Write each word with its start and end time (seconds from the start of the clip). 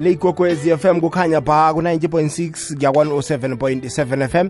leyigogwezi 0.00 0.76
FM 0.76 1.00
kukhanya 1.00 1.40
ba 1.40 1.74
ku-90.6 1.74 2.76
kuya 2.76 2.92
ku-107.7 2.92 4.28
FM 4.28 4.48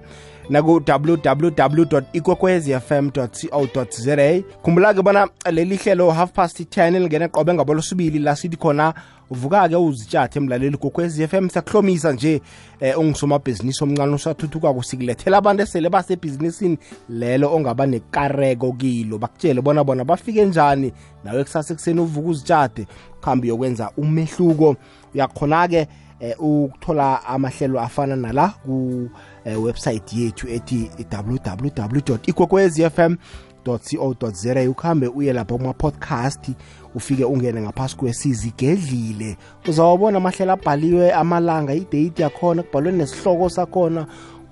naku-www 0.51 2.03
ikwekwezfm.co.za 2.13 4.43
khumbula-ke 4.63 5.03
bona 5.03 5.29
leli 5.53 5.77
hlelo 5.77 6.11
half 6.11 6.33
past 6.33 6.61
10 6.61 6.91
lingene 6.99 7.29
qobe 7.29 7.55
ngabolosibili 7.55 8.19
la 8.19 8.37
sithi 8.37 8.57
khona 8.57 8.95
uvuka-ke 9.31 9.77
uzitshathe 9.77 10.39
emlaleli 10.39 10.77
kokwezi 10.77 11.29
FM 11.29 11.49
siyakuhlomisa 11.49 12.13
nje 12.13 12.41
eh, 12.81 12.99
ungisomabhizinisi 12.99 13.85
omncane 13.85 14.15
usathuthukako 14.15 14.83
sikulethela 14.83 15.39
abantu 15.39 15.63
esele 15.63 15.91
basebhizinisini 15.91 16.79
lelo 17.09 17.55
ongaba 17.55 17.87
nekareko 17.87 18.73
kilo. 18.73 19.19
Bakutshele 19.19 19.61
bona 19.61 19.85
bona 19.85 20.05
bafike 20.05 20.45
njani 20.45 20.93
nawe 21.25 21.45
kusasa 21.45 21.75
ekuseni 21.75 22.01
uvuka 22.01 22.29
uzitshade 22.29 22.87
kuhambe 23.21 23.47
uyokwenza 23.47 23.91
umehluko. 23.97 24.77
Uyakhona-ke 25.15 25.87
eh, 26.21 26.35
ukuthola 26.41 27.25
amahlelo 27.27 27.81
afana 27.81 28.17
nala 28.17 28.49
ku 28.49 29.09
eh, 29.45 29.63
website 29.63 30.13
yethu 30.13 30.49
ethi 30.49 30.91
www 31.13 32.19
ikwekwezfm 32.27 33.17
co 33.65 34.31
za 34.31 34.71
ukuhambe 34.71 35.07
uye 35.07 35.33
lapho 35.33 35.59
kuma-podcast 35.59 36.51
ufike 36.95 37.25
ungene 37.25 37.61
ngaphasi 37.61 37.97
kwesizi 37.97 38.53
gedlile. 38.57 39.37
Uzawabona 39.69 40.19
amahlelo 40.19 40.53
abhaliwe 40.53 41.13
amalanga 41.13 41.75
idate 41.75 42.23
yakhona 42.23 42.63
kubhalwe 42.63 42.93
nesihloko 42.93 43.49
sakhona. 43.49 44.07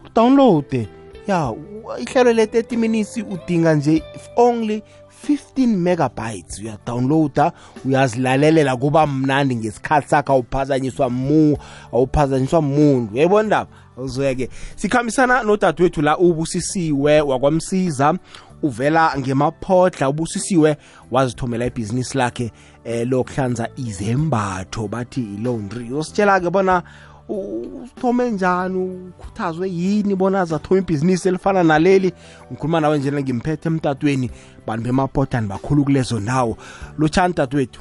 Udownloade 0.06 0.88
ya 1.26 1.54
ihlelo 1.98 2.32
le-30 2.32 2.76
minutes 2.76 3.16
udinga 3.16 3.74
nje 3.74 4.02
only 4.36 4.82
15 5.24 5.66
megabytes 5.66 6.58
uyadownloada 6.58 7.52
uyazilalelela 7.84 8.76
kuba 8.76 9.06
mnandi 9.06 9.56
ngesikhathi 9.56 10.08
sakho 10.08 10.32
awuphazanyiswa 10.32 11.10
mu 11.10 11.58
awuphazanyiswa 11.92 12.62
muntu 12.62 13.16
yayibona 13.16 13.46
ndaba 13.46 13.70
uzweke 13.96 14.48
sikhambisana 14.76 15.42
nodadewethu 15.42 16.02
la 16.02 16.18
ubusisiwe 16.18 17.20
wakwamsiza 17.20 18.18
uvela 18.62 19.14
ngemaphodla 19.18 20.08
ubusisiwe 20.08 20.76
wazithomela 21.10 21.66
ibhizinisi 21.66 22.18
lakhe 22.18 22.52
eh 22.84 23.08
lokuhlanza 23.08 23.68
izembatho 23.76 24.88
bathi 24.88 25.20
ilaundry. 25.20 25.92
Usitshela-ke 25.92 26.50
bona 26.50 26.82
uthome 27.28 28.30
njani 28.30 28.78
ukhuthazwe 29.18 29.70
yini 29.70 30.14
bona 30.14 30.40
azathoma 30.40 30.80
ibhizinisi 30.80 31.28
elifana 31.28 31.62
naleli? 31.62 32.12
Ngikhuluma 32.52 32.80
nawe 32.80 32.98
njena 32.98 33.20
ngimphethe 33.20 33.68
emtatweni 33.68 34.30
bantu 34.66 34.84
bemapodani 34.84 35.48
bakhulu 35.48 35.84
kulezo 35.84 36.20
ndawo. 36.20 36.56
Lotshani 36.98 37.34
dadewethu 37.34 37.80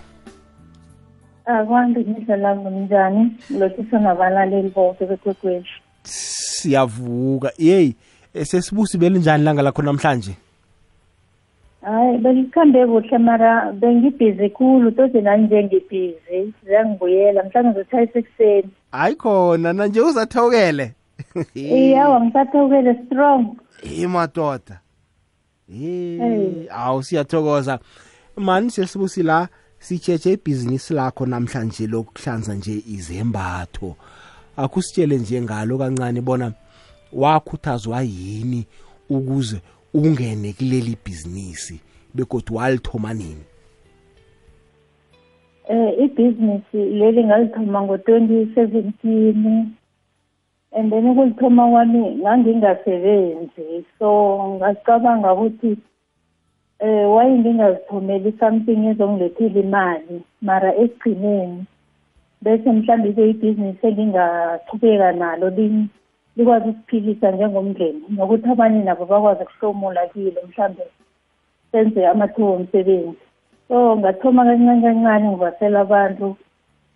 akwandi 1.45 1.99
nindlela 1.99 2.55
njani? 2.55 3.38
Lothisa 3.49 3.99
nabalaleli 3.99 4.69
bonke 4.69 5.05
bekwekwezi 5.05 5.69
siyavuka. 6.03 7.51
Yeyi 7.57 7.95
sesibusi 8.43 8.97
belinjani 8.97 9.43
langa 9.43 9.61
lakho 9.61 9.81
namhlanje 9.81 10.35
hayi 11.86 12.17
belikhambe 12.17 12.86
kuhle 12.86 13.17
mara 13.17 13.72
bengibhizi 13.72 14.50
khulu 14.50 14.91
tose 14.91 15.22
nanje 15.22 15.64
ngibhizi 15.64 16.53
ziyangibuyela 16.66 17.44
mhlawumbe 17.44 17.69
ngizotshayisa 17.69 18.19
ekuseni 18.19 18.69
hayi 18.91 19.16
khona 19.16 19.73
nanje 19.73 20.02
uzathokele 20.02 20.91
iyawa 21.56 22.22
ngisathokele 22.22 23.06
strong. 23.06 23.56
Hey 23.83 24.08
madoda. 24.08 24.80
Hey 25.72 26.67
awu 26.69 27.03
siyathokoza. 27.03 27.80
Mani 28.38 28.72
sesibusi 28.72 29.23
la 29.23 29.47
sitshetshe 29.80 30.33
ibhizinisi 30.33 30.94
lakho 30.94 31.25
namhlanje 31.25 31.88
lokuhlanza 31.88 32.53
nje 32.53 32.83
izembatho. 32.88 33.95
Akusitshele 34.58 35.17
nje 35.17 35.41
ngalo 35.41 35.78
kancane 35.78 36.22
bona 36.22 36.52
wakhuthazwa 37.13 38.02
yini 38.02 38.67
ukuze 39.09 39.61
ungene 39.97 40.53
kuleli 40.57 40.97
bhizinisi 41.03 41.79
begodwa 42.16 42.61
walithoma 42.61 43.13
nini? 43.13 43.45
Eh 45.69 45.89
ibhizinisi 46.03 46.78
leli 47.00 47.23
ngalithoma 47.23 47.81
ngo-2017 47.81 49.66
and 50.78 50.91
then 50.91 51.07
ukulithoma 51.07 51.69
kwami 51.72 52.00
ngangingasebenzi. 52.22 53.85
So 54.00 54.09
ngacabanga 54.57 55.33
ukuthi 55.33 55.78
eh 56.79 57.12
waye 57.16 57.38
ngingazithomeli 57.39 58.33
something 58.39 58.88
ezongilethela 58.91 59.59
imali 59.59 60.22
mara 60.41 60.75
ekugcineni 60.75 61.66
bese 62.41 62.72
mhlawumbe 62.72 63.13
ke 63.13 63.29
ibhizinisi 63.29 63.88
engingachubeka 63.88 65.12
nalo 65.12 65.50
likwazi 66.35 66.69
ukuphilisa 66.69 67.31
njengomndeni 67.31 68.03
nokuthi 68.16 68.50
abanye 68.50 68.84
nabo 68.84 69.06
bakwazi 69.06 69.44
ukuhlomula 69.44 70.07
kilo 70.12 70.41
mhlawumbe 70.47 70.85
senze 71.72 72.07
amathuba 72.07 72.51
omsebenzi. 72.57 73.23
So 73.68 73.97
ngathoma 73.97 74.45
kancane 74.45 74.81
kancane 74.81 75.28
ngivasela 75.29 75.79
abantu 75.81 76.28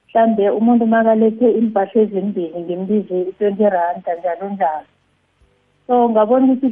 mhlambe 0.08 0.50
umuntu 0.50 0.84
makalethe 0.88 1.48
impahla 1.60 2.02
ezimbili 2.02 2.60
ngimbize 2.64 3.16
i-twenty 3.30 3.66
randa 3.74 4.12
njalo 4.16 4.46
njalo. 4.54 4.90
So 5.88 6.10
ngabona 6.10 6.46
ukuthi 6.46 6.70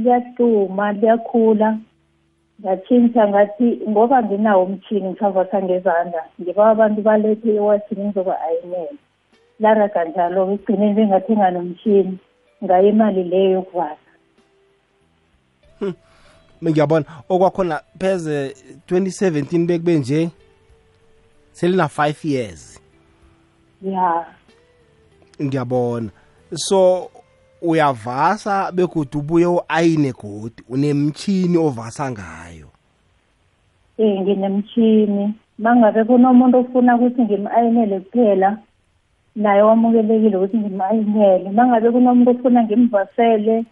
liyaduma 0.00 0.92
liyakhula 0.92 1.68
ngatshintsha 2.60 3.28
ngathi 3.28 3.68
ngoba 3.88 4.22
nginawo 4.22 4.62
umchini 4.64 5.08
ngisavasa 5.08 5.62
ngezandla 5.62 6.22
ngiba 6.40 6.62
abantu 6.70 7.00
balethe 7.06 7.48
iwashini 7.54 8.04
ngizoba 8.04 8.34
ayinele. 8.46 8.98
Laraga 9.60 10.04
njalo 10.04 10.52
igcine 10.52 10.92
njengathenga 10.92 11.50
nomshini 11.50 12.18
ngayo 12.64 12.88
imali 12.88 13.24
leyo 13.24 13.50
yokuvasa 13.50 14.04
ngiyabona. 16.70 17.04
Okwakhona 17.28 17.80
pheze 17.98 18.54
2017 18.88 19.66
bekube 19.66 19.98
nje 19.98 20.30
selina 21.52 21.84
5 21.84 22.28
years. 22.28 22.80
Ya. 23.82 24.26
Ngiyabona. 25.42 26.10
So 26.54 27.10
uyavasa 27.62 28.72
begodwa 28.72 29.20
ubuye 29.20 29.46
u-ayine 29.46 30.12
godi 30.12 30.62
unemchini 30.68 31.56
ovasa 31.56 32.10
ngayo. 32.10 32.68
Eh 33.98 34.20
nginemchini 34.20 35.34
mangabe 35.58 36.04
kunomuntu 36.04 36.58
ofuna 36.58 36.96
ukuthi 36.96 37.22
ngim-ayinele 37.22 38.00
kuphela 38.00 38.58
naye 39.36 39.62
wamukelekile 39.62 40.36
ukuthi 40.36 40.56
ngim-ayinele. 40.56 41.50
Mangabe 41.50 41.90
kunomuntu 41.90 42.30
ofuna 42.30 42.64
ngimvasele 42.64 43.64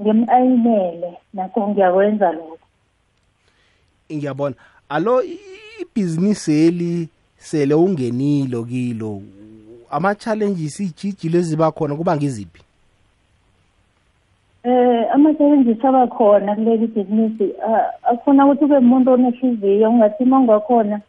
ngim-ayinele. 0.00 1.10
Nakho 1.34 1.68
ngiyakwenza 1.68 2.32
lokho. 2.32 2.58
Ngiyabona. 4.12 4.54
Alo 4.88 5.22
ibhizinisi 5.80 6.52
eli 6.66 7.08
sele 7.38 7.74
ungenilo 7.74 8.64
kilo. 8.64 9.22
Ama-challenges 9.90 10.80
iy'jijilo 10.80 11.38
eziba 11.38 11.70
khona 11.70 11.94
kuba 11.96 12.16
ngiziphi? 12.16 12.64
Eh 14.64 15.06
ama-challenges 15.14 15.84
abakhona 15.84 16.54
kuleli 16.54 16.86
bhizinisi 16.86 17.52
afuna 18.02 18.46
ukuthi 18.46 18.64
ube 18.64 18.76
umuntu 18.76 19.10
onehliziyo 19.12 19.90
ungathi 19.90 20.22
uma 20.22 20.38
ungakhona 20.38 21.00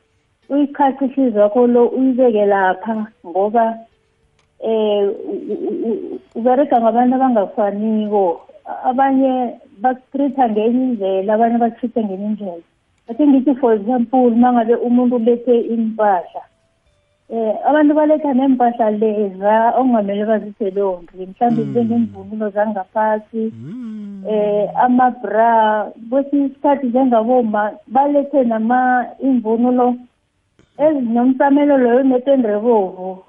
uyikhathi 0.50 1.06
ihliziyo 1.06 1.42
yakho 1.42 1.68
lo 1.68 1.88
uyibeke 1.88 2.46
lapha 2.46 3.08
ngoba 3.26 3.78
eh 4.60 5.10
uberega 6.36 6.82
ngabantu 6.82 7.16
abangafaniko. 7.16 8.42
Abanye 8.90 9.60
bakutreat-a 9.82 10.50
ngenye 10.50 10.84
indlela 10.86 11.34
abanye 11.34 11.58
bakutreat-a 11.58 12.02
ngenye 12.04 12.26
indlela. 12.26 12.66
Athi 13.10 13.24
ngithi 13.28 13.54
for 13.62 13.74
example 13.74 14.34
uma 14.34 14.54
ngabe 14.54 14.76
umuntu 14.88 15.16
ulethe 15.16 15.56
impahla 15.76 16.44
eh 17.30 17.54
abantu 17.66 17.94
baletha 17.98 18.34
nempahla 18.34 18.92
leza 19.02 19.74
ongamele 19.80 20.26
bazise 20.26 20.70
leyo 20.70 21.02
ndri 21.04 21.26
mhlawumbe 21.26 21.64
njengemvunulo 21.64 22.50
zangaphasi 22.50 23.54
eh 24.30 24.70
amabra 24.86 25.90
kwesinye 26.10 26.46
isikhathi 26.46 26.88
njengaboma 26.88 27.72
balethe 27.88 28.44
nama 28.44 29.06
imvunulo 29.24 29.96
ezinomsamelo 30.78 31.78
loyo 31.78 32.04
netendrebovu 32.04 33.26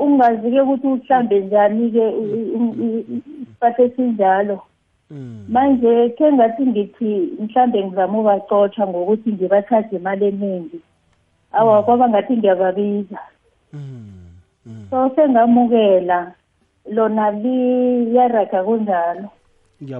ungazi-ke 0.00 0.60
ukuthi 0.60 0.86
uhlambe 0.86 1.40
njani-ke 1.40 2.04
isiphatho 3.40 3.82
esinjalo 3.84 4.56
manje 5.48 6.08
ke 6.18 6.32
ngathi 6.32 6.66
ngithi 6.66 7.10
mhlambe 7.40 7.84
ngizama 7.84 8.18
ubacotsha 8.18 8.86
ngokuthi 8.86 9.32
ngibathathe 9.32 9.96
imali 9.96 10.24
eningi. 10.26 10.80
Awa 11.52 11.82
kwaba 11.82 12.08
ngathi 12.08 12.36
ngiyababiza. 12.36 13.18
So 14.90 15.10
sengamukela 15.16 16.32
lona 16.90 17.30
liyaraga 17.30 18.64
kunjalo. 18.64 19.28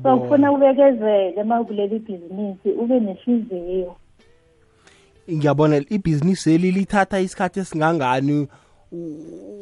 So 0.02 0.18
kufuna 0.18 0.52
ubekezele 0.52 1.42
uma 1.42 1.64
kuleli 1.64 1.98
bhizinisi 1.98 2.68
ube 2.78 3.00
nehliziyo. 3.00 3.96
Ngiyabona 5.32 5.76
ibhizinisi 5.76 6.54
eli 6.54 6.70
lithatha 6.70 7.20
isikhathi 7.20 7.60
esingangani 7.60 8.32
u- 8.32 8.46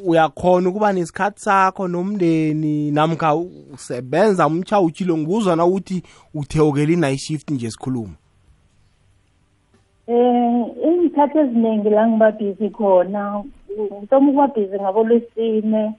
uyakhona 0.05 0.69
ukuba 0.69 0.93
nesikhathi 0.93 1.41
sakho 1.41 1.87
nomndeni 1.87 2.91
namkha 2.91 3.35
usebenza 3.73 4.47
umtsha 4.47 4.81
utshilo 4.81 5.17
ngikuzwa 5.17 5.55
na 5.55 5.65
ukuthi 5.65 6.03
uthewukela 6.33 6.91
i-night 6.91 7.19
shift 7.19 7.51
nje 7.51 7.71
sikhuluma 7.71 8.15
Eh 10.07 10.65
izikhathi 10.87 11.37
eziningi 11.37 11.89
la 11.89 12.07
ngiba 12.07 12.31
busy 12.31 12.69
khona 12.69 13.43
ngitoma 13.97 14.29
ukuba 14.29 14.47
busy 14.47 14.79
ngabo 14.79 15.03
lwesine 15.03 15.93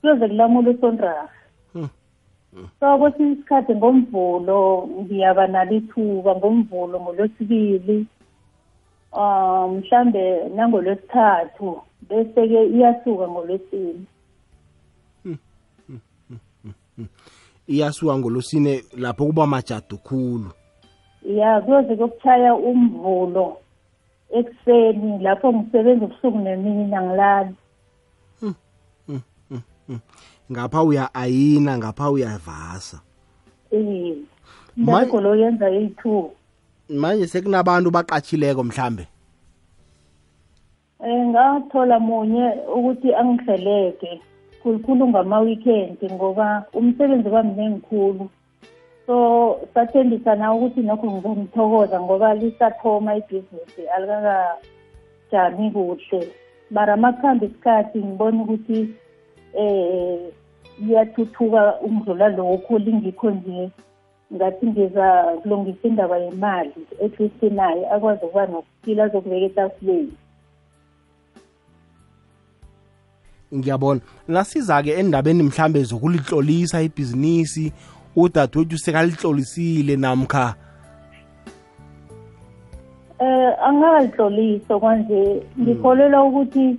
kuyoze 0.00 0.28
kulamula 0.28 0.70
usondrafu 0.70 1.40
Hmm. 2.52 2.66
so 2.80 2.98
kwesinye 2.98 3.32
isikhathi 3.32 3.74
ngomvulo 3.74 4.88
ngiyaba 5.00 5.46
nalo 5.46 5.72
ithuba 5.76 6.36
ngomvulo 6.36 7.00
ngolwesibili 7.00 8.06
um 9.12 9.78
mhlambe 9.78 10.48
nangolwesithathu. 10.54 11.82
Bese-ke 12.10 12.66
iyasuka 12.74 13.28
ngolwesine. 13.28 14.04
Iyasuka 17.68 18.18
ngolosine 18.18 18.84
lapho 18.96 19.26
kuba 19.26 19.46
majadu 19.46 19.98
khulu. 19.98 20.50
Ya 21.24 21.60
kuyoze 21.60 21.96
kuyokuchaya 21.96 22.54
umvulo 22.54 23.56
ekuseni 24.30 25.18
lapho 25.22 25.52
ngisebenza 25.52 26.04
ubusuku 26.04 26.38
nemini 26.38 26.94
angilali 26.94 27.54
ngapha 30.52 30.82
uya-ayina 30.82 31.78
ngapha 31.78 32.10
uyavasa. 32.10 33.00
Mbereko 34.76 35.20
lo 35.20 35.36
yenza 35.36 35.70
eyi-two 35.70 36.30
manje 36.88 37.26
sekunabantu 37.26 37.90
baqatshileko 37.90 38.64
mhlambe. 38.64 39.06
Eh 41.02 41.26
ngathola 41.28 41.96
munye 41.98 42.46
ukuthi 42.76 43.08
angihleleke 43.20 44.20
khulukhulu 44.60 45.08
ngama-weekend 45.08 45.98
ngoba 46.12 46.46
umsebenzi 46.78 47.28
wami 47.28 47.80
khulu 47.88 48.24
so 49.06 49.16
sathembisana 49.74 50.52
ukuthi 50.54 50.80
nokho 50.82 51.06
ngizomthokoza 51.10 51.96
ngoba 52.00 52.34
lisathoma 52.34 53.16
ibhizinisi 53.16 53.82
alikakajami 53.94 55.70
kuhle. 55.74 56.20
Mara 56.70 56.96
makuhamba 56.96 57.46
isikhathi 57.46 57.98
ngibona 57.98 58.42
ukuthi 58.42 58.78
eh 59.56 60.20
liyathuthuka 60.84 61.80
ukudlula 61.80 62.28
lokhu 62.28 62.78
lingikho 62.78 63.30
nje. 63.30 63.70
Ngathi 64.34 64.66
ngiza 64.66 65.06
kulungisa 65.42 65.88
indaba 65.88 66.16
yemali 66.18 66.80
at 67.04 67.20
least 67.20 67.42
naye 67.42 67.90
akwazi 67.90 68.24
ukuba 68.24 68.46
nokuphila 68.46 69.04
azokubeka 69.04 69.46
etafuleni. 69.46 70.12
Ngiyabona. 73.54 74.00
Nasiza-ke 74.28 74.90
endabeni 74.90 75.42
mhlambe 75.42 75.82
zokulitlolisa 75.82 76.82
ibhizinisi 76.82 77.72
udadewethu 78.16 78.78
sekalihlolisile 78.78 79.96
namkha? 79.96 80.54
Eh 83.18 83.52
angalihlolisa 83.62 84.78
kwanje. 84.78 85.42
Ngikholelwa 85.60 86.24
ukuthi 86.24 86.76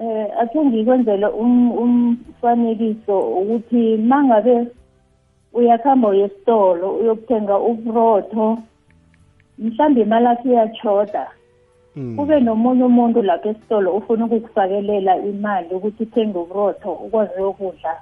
eh 0.00 0.26
akhe 0.40 0.64
ngikwenzele 0.64 1.26
um- 1.26 1.72
umfanekiso 1.72 3.20
ukuthi 3.20 3.96
mangabe 3.96 4.66
uyakhamba 5.52 6.08
uyesitolo 6.08 6.96
uyokuthenga 6.96 7.58
uburotho 7.58 8.58
mhlawumbe 9.58 10.00
imali 10.02 10.26
yakho 10.26 10.48
iyachoda 10.48 11.26
Mm. 11.26 11.43
Kube 12.16 12.40
nomunye 12.40 12.84
umuntu 12.84 13.22
lapha 13.22 13.48
esitolo 13.48 13.92
ufuna 13.96 14.24
ukukufakelela 14.24 15.16
imali 15.18 15.74
ukuthi 15.74 16.02
uthenge 16.02 16.38
uburotho 16.38 16.92
ukwazi 16.92 17.32
uyokudla. 17.38 17.94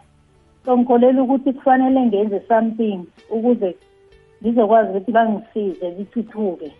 So 0.64 0.78
ngikholela 0.78 1.22
ukuthi 1.22 1.52
kufanele 1.52 2.00
ngenze 2.06 2.40
something 2.48 3.00
ukuze 3.30 3.76
ngizokwazi 4.42 4.90
ukuthi 4.90 5.12
bangisize 5.12 5.90
lithuthuke 5.90 6.72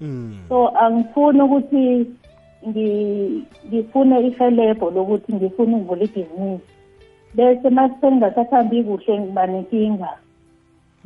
Mm. 0.00 0.34
so 0.48 0.68
angifuni 0.68 1.40
ukuthi 1.42 2.06
ngi- 2.68 3.42
ngifune 3.66 4.20
ihelebho 4.20 4.90
lokuthi 4.90 5.32
ngifune 5.34 5.76
ukuvula 5.76 6.04
ibhizinisi. 6.04 6.64
Bese 7.34 7.70
masise 7.70 8.06
ngingasathambi 8.10 8.84
kuhle 8.84 9.18
ngiba 9.20 9.46
nenkinga 9.46 10.10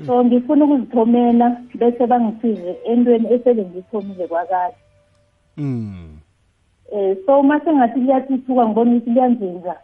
so 0.06 0.24
ngifuna 0.24 0.64
ukuzithomela 0.64 1.56
bese 1.74 2.06
bangisize 2.06 2.76
entweni 2.84 3.32
esele 3.32 3.62
ngiyithomile 3.64 4.26
kwakade. 4.26 4.76
Mm. 5.56 6.18
um 6.92 7.16
so 7.26 7.40
uma 7.40 7.60
sengathi 7.60 8.00
liyathuthuka 8.00 8.66
ngibona 8.66 8.90
ukuthi 8.90 9.10
liyanzinza 9.10 9.74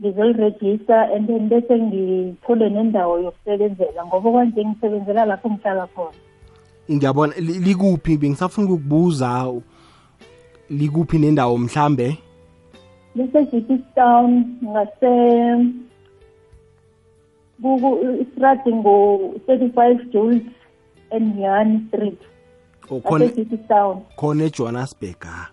ngizolirejista 0.00 1.12
and 1.14 1.26
then 1.26 1.48
bese 1.48 1.78
ngithole 1.78 2.70
nendawo 2.70 3.18
yokusebenzela 3.18 4.06
ngoba 4.06 4.30
kwanje 4.30 4.64
ngisebenzela 4.64 5.24
lapho 5.24 5.50
ngihlala 5.50 5.86
khona. 5.86 6.16
Ngiyabona 6.90 7.32
li- 7.38 7.58
likuphi? 7.58 8.16
Bengisafuna 8.18 8.66
ukukubuza 8.66 9.52
likuphi 10.70 11.18
nendawo 11.18 11.58
mhlambe? 11.58 12.18
lise-Jikistown 13.16 14.44
ngase 14.64 15.12
istrati 18.22 18.70
ngo-thirty-five 18.74 20.10
jules 20.12 20.42
and 21.10 21.38
yan 21.38 21.88
street. 21.88 22.18
Khona 22.88 23.24
ngase-Jikistown 23.24 24.00
khona 24.16 24.44
ejohannesburg 24.44 25.24
ha? 25.24 25.48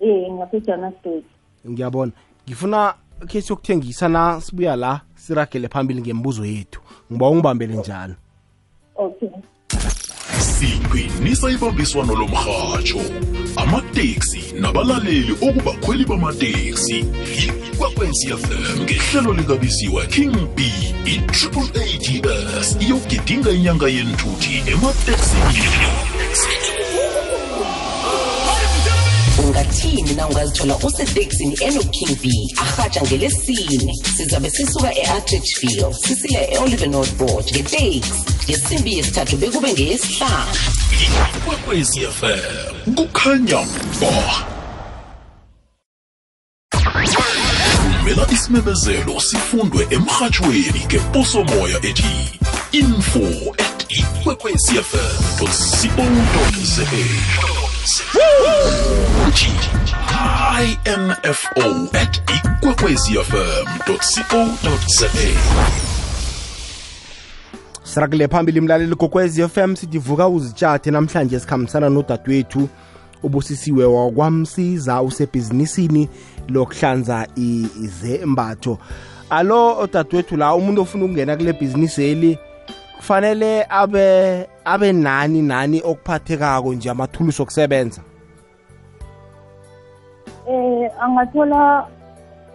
Eh 0.00 0.32
ngase-johannesburg 0.32 1.24
ngiyabona. 1.68 2.12
Ngifuna 2.46 2.94
khe 3.26 3.40
siyokuthengisa 3.40 4.08
na 4.08 4.40
sibuya 4.40 4.76
la 4.76 5.00
siragele 5.14 5.68
phambili 5.68 6.00
ngembuzo 6.00 6.44
yethu. 6.44 6.80
Ngiba 7.12 7.28
ungibambele 7.28 7.76
njalo. 7.76 8.14
Okay. 8.94 9.28
Siqinisa 10.38 11.50
ibambiswano 11.50 12.14
lomrhatsho 12.14 13.00
amateksi 13.56 14.42
nabalaleli 14.60 15.32
okubakhweli 15.32 16.04
bamateksi. 16.04 17.04
Ikwekwezi 17.46 18.26
fm 18.26 18.82
ngehlelo 18.82 19.32
likabisiwa 19.32 20.06
king 20.06 20.32
b 20.56 20.62
i-triple 21.06 21.68
ags 21.82 22.76
iyogidinga 22.80 23.50
inyanga 23.50 23.88
yenthuthi 23.88 24.62
emateksini. 24.72 26.81
Ungathini 29.52 30.14
na 30.14 30.28
ungazithola 30.28 30.76
usetekisini 30.76 31.56
enoking 31.60 32.16
b 32.22 32.54
ahatsha 32.56 33.02
ngelesine. 33.02 33.94
Sizabe 34.16 34.50
sisuka 34.50 34.94
e-atridgeville 34.94 35.94
sisiya 35.94 36.50
e-oliver 36.50 36.88
north 36.88 37.14
board 37.16 37.44
ngeteksi. 37.50 38.12
Ngesimbi 38.48 38.96
yesithathu 38.96 39.36
bekube 39.36 39.72
ngeyesihlanu 39.72 40.52
ikwekwezi 41.36 42.00
fm 42.00 42.94
kukhanya 42.94 43.66
ba 44.00 44.46
thumela 47.76 48.26
isimemezelo 48.32 49.20
sifundwe 49.20 49.86
emrhatshweni 49.90 50.84
ngeposomoya 50.86 51.78
ethi 51.82 52.40
info 52.72 53.54
at 53.58 53.86
ikwekwecfm 53.88 55.36
co 55.38 55.46
za 56.64 57.61
info 61.24 61.88
at 61.92 62.22
ikwekwezfm 62.34 63.66
co 63.86 64.48
za 64.86 65.08
sirakule 67.84 68.28
phambili 68.28 68.60
mlaleli 68.60 68.94
kokwezi 68.94 69.48
FM 69.48 69.74
sidivuka 69.76 70.28
uzitshathe 70.28 70.90
namhlanje 70.90 71.40
sikhambisana 71.40 71.88
nodadewethu 71.90 72.68
ubusisiwe 73.22 73.84
wakwamsiza 73.84 75.02
usebhizinisini 75.02 76.08
lokuhlanza 76.48 77.26
izembatho. 77.36 78.78
Alo 79.30 79.78
odadewethu 79.78 80.36
la 80.36 80.54
umuntu 80.54 80.82
ofuna 80.82 81.04
ukungena 81.04 81.36
kule 81.36 81.52
bhizinisi 81.52 82.04
eli 82.04 82.38
kufanele 83.02 83.66
abe 83.68 84.46
abe 84.64 84.92
nani 84.92 85.42
nani 85.42 85.82
okuphathekako 85.84 86.74
nje 86.74 86.90
amathulusi 86.90 87.42
okusebenza? 87.42 88.00
Eh 90.48 90.90
angathola 91.00 91.88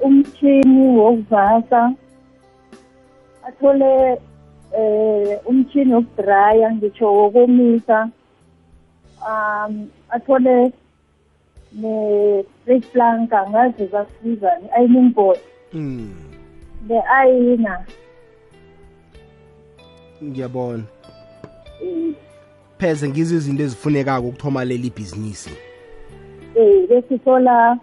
umtshini 0.02 0.98
wokuvasa 0.98 1.92
athole 3.48 4.22
eh 4.78 5.40
umtshini 5.46 5.94
wokudraya 5.94 6.72
ngitsho 6.72 7.14
wokomisa 7.14 8.10
um 9.28 9.88
athole 10.10 10.72
ne-straight 11.74 12.86
plank 12.94 13.34
angazi 13.34 13.86
basiza 13.92 14.52
ne-ironing 14.62 15.14
board. 15.14 15.40
Mm. 15.74 16.16
Ne-ayina 20.22 20.32
ngiyabona. 20.32 20.84
Eh 21.84 22.14
pheze 22.80 23.10
ngizo 23.10 23.36
izinto 23.36 23.64
ezifunekako 23.64 24.28
ukuthoma 24.28 24.66
leli 24.66 24.90
bhizinisi. 24.90 25.50
Eh 26.56 26.88
besithola 26.90 27.78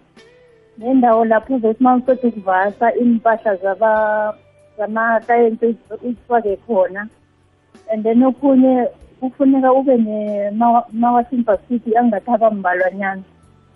nendawo 0.77 1.25
lapho 1.25 1.55
uzothi 1.55 1.79
uma 1.79 1.95
uqeda 1.95 2.27
ukuvasa 2.27 2.91
iy'mpahla 2.95 3.55
zaba- 3.55 4.35
zamaklayenti 4.77 5.75
uzifake 6.03 6.57
khona. 6.67 7.07
And 7.91 8.03
then 8.03 8.23
okunye 8.23 8.87
kufuneka 9.19 9.73
ube 9.73 9.97
ne-washing 9.97 11.43
basket 11.45 11.81
angathi 11.97 12.31
abambalwanyana 12.31 13.23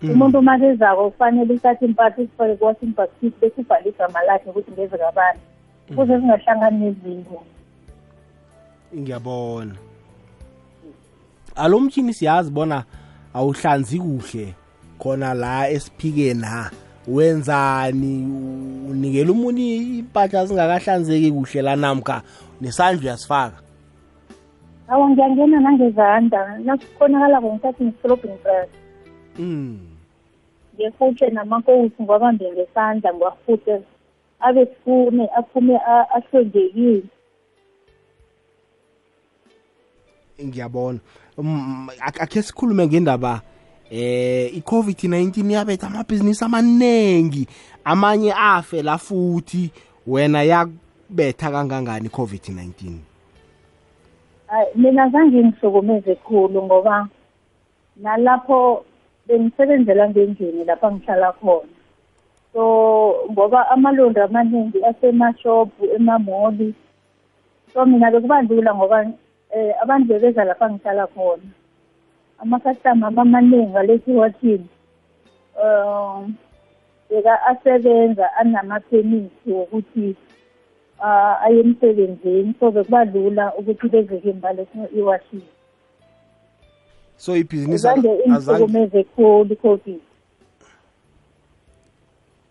umuntu 0.03 0.39
uma 0.39 0.57
kezako 0.59 1.09
kufanele 1.11 1.53
uthathe 1.53 1.85
impahla 1.85 2.15
uzifake 2.17 2.55
ku-washing 2.55 2.93
basket 2.95 3.33
bese 3.41 3.61
ubhale 3.61 3.89
igama 3.89 4.23
lakhe 4.23 4.49
ukuthi 4.49 4.71
ngeze 4.71 4.97
kabani. 4.97 5.39
Ukuze 5.91 6.17
zingahlangani 6.19 6.79
nezinye. 6.85 7.39
Ngiyabona. 8.95 9.75
Alo 11.55 11.79
mtshini 11.79 12.13
siyazi 12.13 12.51
bona 12.51 12.83
awuhlanzi 13.33 13.99
kuhle. 13.99 14.55
Khona 14.99 15.33
la 15.33 15.69
esiphikeni 15.69 16.43
ha 16.43 16.71
wenzani? 17.07 18.23
Unikela 18.89 19.31
umuntu 19.31 19.61
impahla 19.61 20.45
zingakahlanzeki 20.45 21.31
kuhle 21.31 21.61
la 21.61 21.75
namkha 21.75 22.21
nesandla 22.61 23.01
uyasifaka? 23.01 23.57
Awa 24.87 25.09
ngiyangena 25.09 25.59
nangezandla. 25.59 26.57
Nakukhonakala-ko 26.65 27.47
ngithathe 27.53 27.83
ngisilobhing 27.83 28.37
brush 28.43 28.79
mm. 29.39 29.79
ngifuhle 30.75 31.29
namakowusi 31.29 32.03
ngiwabambe 32.03 32.51
ngesandla 32.51 33.13
ngiwafuhle 33.13 33.81
abe 34.39 34.65
sifune 34.65 35.29
aphume 35.37 35.79
ahlwengekile 36.15 37.03
ngiyabona. 40.45 40.99
Um, 41.37 41.89
ak- 41.99 42.21
akhe 42.21 42.41
sikhulume 42.41 42.87
ngendaba 42.87 43.41
eh 43.91 44.51
i-covid-19 44.59 45.51
yabetha 45.51 45.87
amabhizinisi 45.87 46.43
amaningi 46.45 47.47
amanye 47.85 48.33
afe 48.33 48.81
la 48.83 48.97
futhi 48.97 49.71
wena 50.07 50.43
yakubetha 50.43 51.51
kangangani 51.51 52.07
i-covid-19 52.07 52.93
Hayi, 54.47 54.67
mina 54.75 55.09
zange 55.09 55.43
ngihlukumeze 55.43 56.15
khulu 56.15 56.63
ngoba 56.63 57.07
nalapho 57.97 58.85
bengisebenzela 59.27 60.09
ngendlini 60.09 60.65
lapha 60.65 60.91
ngihlala 60.91 61.31
khona. 61.31 61.69
So 62.53 62.61
ngoba 63.31 63.69
amalondi 63.69 64.19
amaningi 64.19 64.83
asemashophu 64.85 65.85
emamoli. 65.95 66.73
So 67.73 67.85
mina 67.85 68.11
bekuba 68.11 68.41
lula 68.41 68.73
ngoba 68.75 69.05
eh 69.51 69.73
abantu 69.81 70.07
bebeza 70.07 70.43
lapha 70.43 70.69
ngihlala 70.69 71.07
khona. 71.07 71.49
Amakhastama 72.39 73.07
amaningi 73.07 73.77
alethi 73.77 74.11
wathini 74.11 74.67
um 75.63 76.35
beka 77.09 77.45
asebenza 77.45 78.35
anamaphemithi 78.35 79.51
wokuthi 79.51 80.15
ah, 81.01 81.41
aye 81.41 81.59
emsebenzini 81.59 82.53
so 82.59 82.71
bekuba 82.71 83.05
lula 83.05 83.55
ukuthi 83.55 83.89
bezeke 83.89 84.29
imbalesi 84.29 84.77
iwashile 84.97 85.49
so 87.17 87.35
ibhizinisi 87.35 87.83
zange 87.83 88.09
azange 88.33 89.03
khulu 89.03 89.53
i-covid 89.53 89.99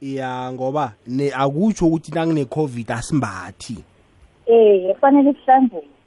ya 0.02 0.52
ngoba 0.52 0.92
ne 1.06 1.32
akutsho 1.32 1.86
ukuthi 1.86 2.12
nangine-covid 2.12 2.92
asimbathi. 2.92 3.84
Eh 4.46 4.94
kufanele 4.94 5.32
kuhlanzeke 5.32 5.97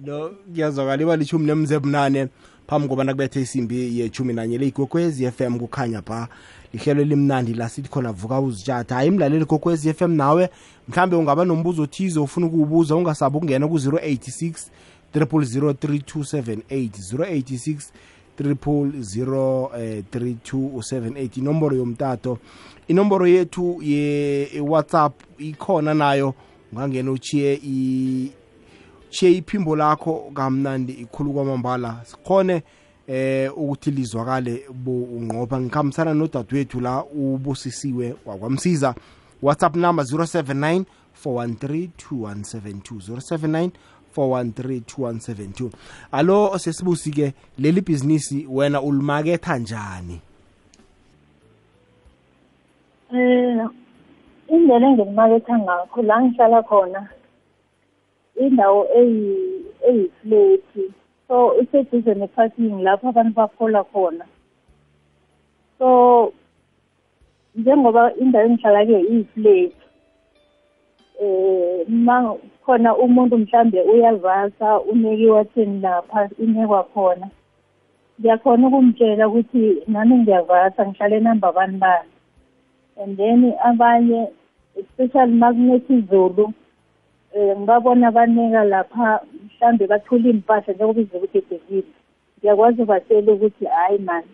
no 0.00 0.30
kuyazwakala 0.52 1.02
iba 1.02 1.16
lishumi 1.16 1.46
nemze 1.46 1.78
bunane 1.78 2.28
phambi 2.66 2.88
kobana 2.88 3.12
kubethe 3.12 3.40
isimbi 3.40 4.00
yechumi 4.00 4.32
nanye 4.32 4.58
le 4.58 4.66
igogwezi 4.66 5.30
FM 5.30 5.58
kukhanya 5.58 6.02
pha. 6.02 6.28
Lihlelo 6.72 7.02
elimnandi 7.02 7.54
la 7.54 7.68
sithi 7.68 7.88
khona 7.88 8.12
vuka 8.12 8.40
uzitshatha 8.40 8.94
hayi 8.94 9.10
mlaleli 9.10 9.44
gogwezi 9.44 9.94
FM 9.94 10.12
nawe 10.12 10.50
mhlambe 10.88 11.16
ungaba 11.16 11.44
nombuzo 11.44 11.82
othize 11.82 12.20
ufuna 12.20 12.46
ukuwubuza 12.46 12.96
ungasabi 12.96 13.36
ukungena 13.36 13.68
ku-086 13.68 14.54
0003278 15.14 17.88
086 18.38 18.40
3278 18.40 21.38
inomboro 21.38 21.76
yomtato 21.76 22.38
inomboro 22.88 23.26
yethu 23.26 23.82
ye-whatsapp 23.82 25.12
ikhona 25.38 25.94
nayo. 25.94 26.34
Ungangena 26.74 27.10
uchiye 27.10 27.60
chiye 29.10 29.32
iphimbo 29.32 29.76
lakho 29.76 30.30
kamnandi 30.34 30.92
ikhulu 30.92 31.32
kwamambala. 31.32 32.00
Sikhone 32.04 32.62
eh 33.06 33.58
ukuthi 33.58 33.90
lizwakale 33.90 34.64
unqopha. 34.86 35.60
Ngikhambisana 35.60 36.14
nodadewethu 36.14 36.80
la 36.80 37.04
ubusisiwe 37.04 38.14
wakwamsiza. 38.26 38.94
Whatsapp 39.42 39.76
number 39.76 40.04
079 40.04 40.84
413 41.24 41.88
2172 42.10 43.20
079 43.20 43.70
413 44.16 44.80
2172 44.80 45.70
alo 46.12 46.58
sesibusi 46.58 47.10
ke 47.10 47.34
leli 47.58 47.80
bhizinisi 47.80 48.46
wena 48.50 48.82
ulimaketha 48.82 49.58
njani? 49.58 50.20
Eh 53.14 53.83
indlela 54.48 54.86
engilimaketha 54.88 55.58
ngakho 55.58 56.02
la 56.02 56.16
ngihlala 56.22 56.62
khona 56.62 57.00
indawo 58.44 58.80
eyi 59.00 59.24
eyifleti 59.88 60.84
so 61.28 61.36
iseduze 61.62 62.14
ne-parking 62.14 62.82
lapho 62.82 63.08
abantu 63.08 63.34
bafola 63.34 63.84
khona. 63.84 64.24
So 65.78 65.88
njengoba 67.54 68.14
indawo 68.20 68.44
engihlala 68.46 68.84
kuyo 68.86 69.00
iyifleti 69.00 69.84
eh 71.20 71.86
ma 71.88 72.34
khona 72.64 72.96
umuntu 72.96 73.38
mhlambe 73.38 73.80
uyavasa 73.82 74.80
unekiwe 74.80 75.30
watheni 75.30 75.80
lapha 75.80 76.28
inekwa 76.38 76.82
khona 76.84 77.26
ngiyakhona 78.20 78.66
ukumtshela 78.68 79.28
ukuthi 79.28 79.82
nami 79.86 80.14
ngiyavasa 80.18 80.86
ngihlale 80.86 81.20
number 81.20 81.52
bani 81.52 81.78
bani. 81.78 82.13
And 83.02 83.16
then 83.16 83.54
abanye 83.64 84.28
especially 84.76 85.32
makunethi 85.32 85.94
izulu 85.94 86.44
um 86.44 87.58
ngibabona 87.58 88.10
banika 88.10 88.64
lapha 88.64 89.20
mhlambe 89.44 89.86
bathula 89.86 90.28
iy'mpahla 90.28 90.74
njengoba 90.74 91.00
izulu 91.00 91.28
gedekile 91.32 91.84
ngiyakwazi 92.38 92.82
ubatshela 92.82 93.32
ukuthi 93.32 93.64
hhayi 93.64 93.98
mani 93.98 94.32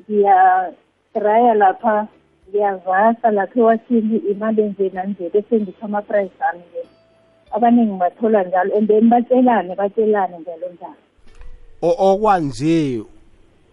ngiyadraya 0.00 1.54
lapha 1.54 2.06
ngiyavasa 2.48 3.30
lapha 3.30 3.60
ewashini 3.60 4.16
imali 4.16 4.62
enje 4.62 4.90
nanje 4.94 5.30
bese 5.30 5.60
ngipha 5.60 5.86
ama-price 5.86 6.38
ami-ke 6.48 6.82
abaningi 7.52 7.98
bathola 7.98 8.44
njalo 8.44 8.76
and 8.76 8.88
then 8.88 9.08
batshelane 9.08 9.74
batshelane 9.74 10.38
njalo 10.38 10.68
njalo. 10.74 11.00
Okwanje 11.82 13.02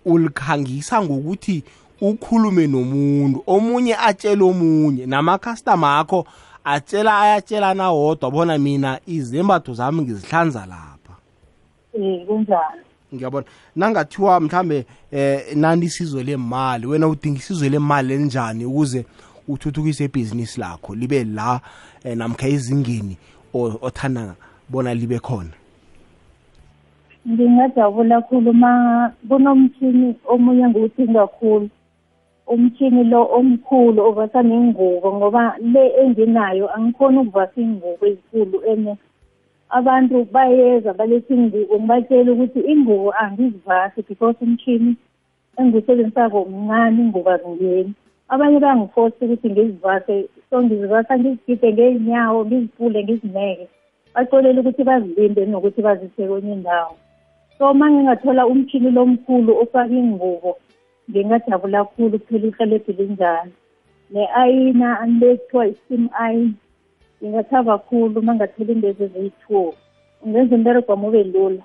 ulikhangisa 0.06 1.02
ngokuthi 1.02 1.64
ukhulume 2.02 2.68
nomuntu 2.68 3.44
omunye 3.48 3.96
atshele 3.96 4.44
omunye 4.44 5.06
namakhastama 5.06 6.00
akho 6.00 6.26
atshela 6.64 7.20
ayatshelana 7.20 7.92
wodwa 7.92 8.32
bona 8.32 8.58
mina 8.58 9.00
izembatho 9.08 9.74
zami 9.74 10.02
ngizihlanza 10.02 10.60
lapha. 10.66 11.14
Um 11.94 12.26
kunjalo. 12.26 12.82
Ngiyabona. 13.14 13.46
Nangathiwa 13.76 14.40
mhlambe 14.40 14.86
eh 15.12 15.56
nani 15.56 15.86
isizwe 15.86 16.24
lemali 16.24 16.88
wena 16.88 17.08
udinga 17.08 17.38
isizwe 17.40 17.70
lemali 17.70 18.14
elinjani 18.14 18.66
ukuze 18.66 19.06
uthuthukise 19.48 20.06
ibhizinisi 20.06 20.60
lakho 20.60 20.96
libe 20.96 21.24
la 21.24 21.60
eh, 22.04 22.18
namkha 22.18 22.48
ezingeni 22.48 23.18
o- 23.54 23.78
othanda 23.82 24.36
bona 24.70 24.94
libe 24.94 25.20
khona? 25.20 25.50
Ngingajabula 27.28 28.22
khulu 28.22 28.54
ma 28.54 29.12
kunomtshini 29.30 30.16
omunye 30.26 30.68
ngiwudinga 30.70 31.28
kakhulu 31.28 31.70
umtshini 32.54 33.04
lo 33.04 33.22
omkhulu 33.38 34.00
ovasa 34.10 34.42
nengubo 34.44 35.08
ngoba 35.18 35.44
le 35.74 35.84
enginayo 36.02 36.66
angikhoni 36.76 37.18
ukuvasa 37.24 37.58
iy'ngubo 37.62 38.04
ezinkulu 38.12 38.58
ene. 38.72 38.94
Abantu 39.78 40.16
bayeza 40.34 40.92
baletha 41.00 41.34
ingubo 41.34 41.74
ngibatshela 41.80 42.30
ukuthi 42.32 42.60
ingubo 42.72 43.10
angizivasi 43.22 44.00
because 44.08 44.38
umtshini 44.44 44.92
engiwusebenzisako 45.58 46.40
mncane 46.46 47.00
ingubo 47.04 47.30
azingeni. 47.36 47.94
Abanye 48.34 48.60
bayangifosa 48.60 49.22
ukuthi 49.26 49.48
ngizivase 49.50 50.16
so 50.50 50.56
ngizivasa 50.64 51.14
ngizigide 51.20 51.68
ngey'nyawo 51.74 52.40
ngizipule 52.46 53.00
ngizineke. 53.04 53.66
Bacolele 54.14 54.60
ukuthi 54.60 54.84
bazilinde 54.84 55.42
nokuthi 55.46 55.82
bazise 55.82 56.28
kwenye 56.28 56.54
indawo. 56.54 56.96
So 57.58 57.72
uma 57.72 57.92
ngingathola 57.92 58.48
umtshini 58.48 58.92
lomkhulu 58.92 59.52
ofaka 59.62 59.96
ingubo 60.02 60.58
ngingajabula 61.12 61.86
kakhulu 61.86 62.20
kuphela 62.20 62.48
ihelebhi 62.48 62.94
linjalo 62.94 63.52
ne-ayina 64.12 65.00
anilekuthiwa 65.00 65.68
i-steam 65.68 66.10
ayini 66.20 66.54
ngingathaba 67.24 67.78
kakhulu 67.78 68.20
uma 68.20 68.36
ngathola 68.36 68.72
indezi 68.72 69.04
eziyi-two 69.04 69.74
ungenza 70.24 70.56
umberego 70.56 70.92
wami 70.92 71.08
ube 71.08 71.24
lula. 71.24 71.64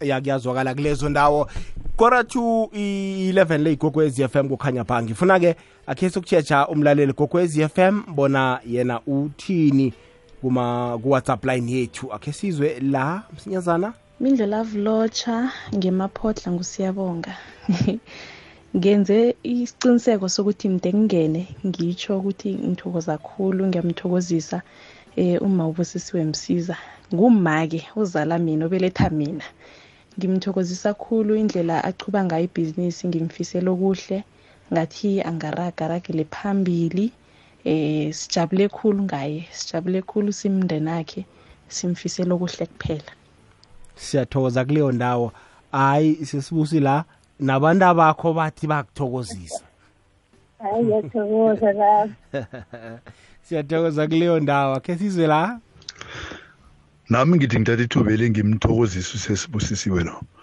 Ya 0.00 0.20
kuyazwakala 0.20 0.74
kulezo 0.74 1.08
ndawo. 1.08 1.48
Kora 1.96 2.24
to 2.24 2.70
i-11 2.72 3.58
le 3.58 3.72
igogwezi 3.72 4.28
FM 4.28 4.48
kukhanya 4.48 4.84
bha 4.84 5.02
ngifuna 5.02 5.40
ke 5.40 5.56
akhe 5.86 6.10
sokutshetsha 6.10 6.68
umlaleli 6.68 7.12
gogwezi 7.12 7.68
FM 7.68 8.02
bona 8.14 8.60
yena 8.66 9.00
uthini 9.06 9.92
kuma 10.40 10.98
ku-whatsapp 11.02 11.44
line 11.44 11.72
yethu. 11.72 12.12
Akhe 12.12 12.32
sizwe 12.32 12.80
la 12.80 13.22
msinyazana. 13.34 13.92
Mindlolavu 14.24 14.78
lotsha 14.86 15.52
ngemaphotla 15.76 16.48
ngusiyabonga. 16.52 17.32
Ngenze 18.76 19.18
isiqiniseko 19.52 20.26
sokuthi 20.34 20.66
mde 20.74 20.90
ngingene 20.92 21.42
ngitsho 21.66 22.12
ukuthi 22.18 22.48
ngithokoza 22.68 23.14
kakhulu 23.18 23.60
ngiyamthokozisa 23.68 24.58
eh 25.22 25.36
uma 25.46 25.62
ubusisiwe 25.70 26.22
msiza 26.30 26.76
ngumma-ke 27.12 27.80
uzala 28.02 28.34
mina 28.44 28.62
obeletha 28.66 29.06
mina. 29.18 29.46
Ngimthokozisa 30.16 30.88
kakhulu 30.94 31.32
indlela 31.42 31.76
achuba 31.88 32.20
ngayo 32.24 32.44
ibhizinisi 32.48 33.02
ngimfisela 33.08 33.68
okuhle 33.74 34.18
ngathi 34.72 35.10
angaraga 35.30 35.82
aragele 35.84 36.24
phambili 36.34 37.06
eh 37.70 38.08
sijabule 38.18 38.66
khulu 38.76 39.00
ngaye 39.08 39.40
sijabule 39.58 40.00
khulu 40.08 40.30
simndeni 40.38 40.90
akhe 41.00 41.20
simfisela 41.76 42.32
okuhle 42.34 42.66
kuphela. 42.72 43.12
Siyathokoza 43.96 44.64
kuleyo 44.64 44.92
ndawo. 44.92 45.32
Hayi 45.72 46.26
sesibusi 46.26 46.80
la 46.80 47.04
nabantu 47.40 47.84
abakho 47.84 48.32
bathi 48.32 48.66
bakuthokozisa 48.66 49.64
hayi 50.62 50.84
ngiyathokoza 50.84 51.72
lapho 51.72 52.14
siyathokoza 53.48 54.06
kuleyo 54.08 54.40
ndawo. 54.40 54.74
Akhe 54.74 54.96
sizwe 54.98 55.26
la? 55.26 55.60
Nami 57.10 57.36
ngithi 57.36 57.56
ngithatha 57.60 57.82
ithubeli 57.82 58.30
ngimthokozisa 58.30 59.14
usesibusisiwe 59.14 60.04
lo. 60.04 60.12
U- 60.12 60.33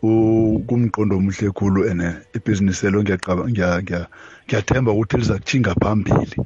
kumqondo 0.00 1.16
omuhle 1.16 1.50
khulu 1.50 1.86
ene 1.90 2.14
ibhizinisi 2.36 2.86
elo 2.86 3.02
ngiyaqaba- 3.02 3.48
ngiya- 3.50 3.82
ngiya- 3.82 4.06
ngiyathemba 4.46 4.92
ukuthi 4.92 5.16
liza 5.18 5.34
kutshinga 5.38 5.74
phambili. 5.82 6.36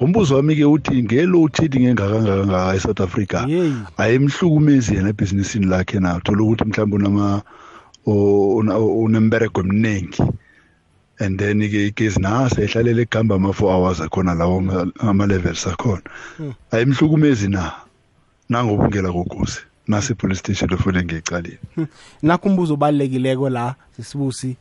Umbuzo 0.00 0.36
wami-ke 0.36 0.64
uthi 0.64 1.02
nge-load 1.02 1.56
shedding 1.56 1.84
engakangakangaka 1.88 2.76
e-south 2.76 3.00
africa 3.00 3.44
ayimhlukumezi 3.96 4.94
yena 4.96 5.08
ebhizinisini 5.12 5.66
lakhe 5.66 6.00
na? 6.00 6.20
Thola 6.24 6.42
ukuthi 6.42 6.64
mhlawumbe 6.64 7.42
unemberego 8.06 9.60
eminingi 9.60 10.22
and 11.20 11.38
then-ke 11.38 11.86
igezi 11.92 12.20
nase 12.20 12.62
ehlalele 12.64 13.04
kuhamba 13.04 13.34
ama-four 13.36 13.72
hours 13.72 14.00
akhona 14.00 14.34
lawo 14.34 14.58
ama- 14.58 14.92
ama-levels 15.00 15.66
akhona. 15.66 16.02
Ayimhlukumezi 16.72 17.48
na? 17.48 17.72
Nangobungela 18.48 19.12
kogosi 19.12 19.60
nasi 19.90 20.14
police 20.14 20.38
station 20.38 20.72
efune 20.72 21.02
ngiyicalile 21.04 21.58
nakho 22.22 22.48
umbuzo 22.48 22.74
obalulekileko 22.74 23.48
la 23.50 23.74
sisibusi. 23.96 24.56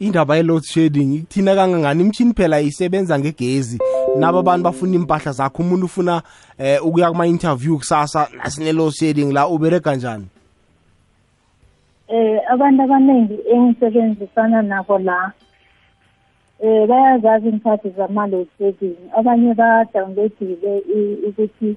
Indaba 0.00 0.36
ye-load 0.36 0.64
shedding 0.64 1.26
thina 1.28 1.54
kangangani? 1.54 2.02
Imishini 2.02 2.34
phela 2.34 2.60
isebenza 2.60 3.18
ngegezi. 3.18 3.78
Nabo 4.18 4.38
abantu 4.38 4.64
bafuna 4.64 4.94
impahla 4.96 5.32
zakho. 5.32 5.62
Umuntu 5.62 5.86
ufuna 5.86 6.22
eh, 6.58 6.84
ukuya 6.86 7.10
kuma-interview 7.10 7.78
kusasa 7.78 8.28
nasine-load 8.44 8.92
shedding 8.92 9.32
la 9.32 9.46
ubereka 9.48 9.94
njani? 9.96 10.26
Eh 12.08 12.40
abantu 12.50 12.82
abaningi 12.82 13.38
engisebenzisana 13.54 14.62
nabo 14.62 14.98
la 14.98 15.32
eh 16.64 16.86
bayazazi 16.88 17.48
inkhathi 17.48 17.90
zama-load 17.96 18.46
shedding. 18.58 18.96
Abanye 19.16 19.54
badownloadile 19.54 20.78
i- 20.96 21.18
ukuthi 21.28 21.76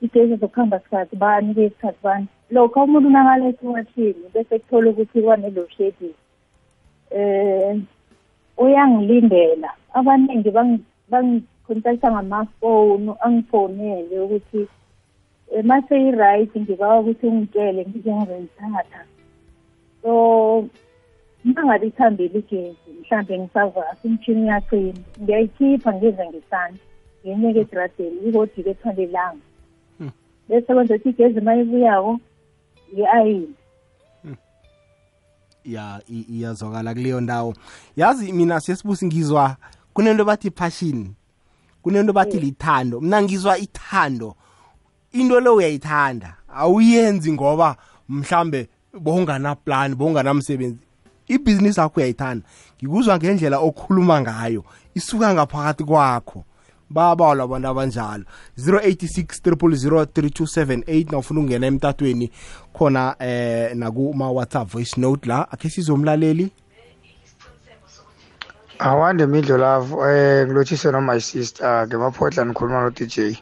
igezi 0.00 0.36
zokuhamba 0.36 0.80
sikhathi 0.80 1.16
bani 1.16 1.54
kwesikhathi 1.54 1.98
bani 2.02 2.26
lokho 2.50 2.84
umuntu 2.84 3.10
nakaletha 3.10 3.66
iwashini 3.66 4.24
bese 4.34 4.58
kuthola 4.58 4.90
ukuthi 4.90 5.22
kwane-load 5.22 5.70
shedding 5.76 6.16
eh 7.10 7.76
uyangilindela 8.56 9.70
abaningi 9.94 10.50
bangi- 10.50 10.84
bangicontakta 11.10 12.12
ngamafoni 12.12 13.12
angifonele 13.24 14.20
ukuthi 14.20 14.68
eh, 15.52 15.64
mase 15.64 15.94
i-right 16.08 16.52
ngibawa 16.56 17.00
ukuthi 17.00 17.26
ungitshele 17.26 17.86
ngize 17.88 18.14
ngizonithatha 18.14 19.02
so 20.02 20.12
mangabe 21.44 21.86
ithambile 21.86 22.38
igezi 22.38 22.90
mhlawumbe 23.00 23.38
ngisavasa 23.38 24.02
imishini 24.04 24.42
uyacima 24.42 25.00
ngiyayikhipha 25.22 25.94
ngenza 25.94 26.24
ngesandla 26.26 26.84
ngenyeke 27.22 27.60
edradeni 27.60 28.18
ikodike 28.28 28.70
ethwalelanga 28.70 29.45
bese 30.48 30.66
kwenza 30.74 30.94
ukuthi 30.94 31.08
igezi 31.08 31.38
uma 31.40 31.56
ibuyako 31.56 32.20
ngi-ayini 32.92 33.54
ya 35.64 36.00
i- 36.08 36.26
iyazwakala 36.30 36.94
kuleyo 36.94 37.20
ndawo. 37.20 37.54
Yazi 37.96 38.32
mina 38.32 38.60
sesibusi 38.60 39.06
ngizwa 39.06 39.56
kunento 39.94 40.24
bathi 40.24 40.50
passion 40.50 41.14
kunento 41.82 42.12
bathi 42.12 42.40
lithando. 42.40 43.00
Mina 43.00 43.22
ngizwa 43.22 43.58
ithando. 43.58 44.34
Into 45.12 45.40
le 45.40 45.48
uyayithanda 45.50 46.36
awuyenzi 46.54 47.32
ngoba 47.32 47.76
mhlambe 48.08 48.68
bowunganaplan 49.00 49.94
bowunganamsebenzi 49.94 50.78
ibhizinisi 51.28 51.80
yakho 51.80 52.00
uyayithanda. 52.00 52.46
Ngikuzwa 52.78 53.16
ngendlela 53.18 53.58
okhuluma 53.58 54.20
ngayo 54.20 54.64
isuka 54.94 55.34
ngaphakathi 55.34 55.84
kwakho. 55.84 56.44
Babalwa 56.90 57.44
abantu 57.44 57.68
abanjalo. 57.68 58.24
086 58.58 59.40
3278 59.50 61.10
nawufuna 61.10 61.40
ukungena 61.40 61.66
emtatweni 61.66 62.30
khona 62.72 63.16
eh 63.18 63.74
nakuma-whatsapp 63.74 64.68
voice 64.68 65.00
note 65.00 65.28
la. 65.28 65.50
Akhe 65.50 65.70
sizomlaleli? 65.70 66.52
Awande 68.78 69.26
midlo 69.26 69.58
lavo 69.58 70.08
eh 70.08 70.46
ngilotshise 70.46 70.92
no 70.92 71.00
my 71.00 71.20
sister. 71.20 71.86
Ngemaphotla 71.86 72.44
nikhuluma 72.44 72.82
no 72.82 72.90
DJ 72.90 73.18
eh, 73.18 73.36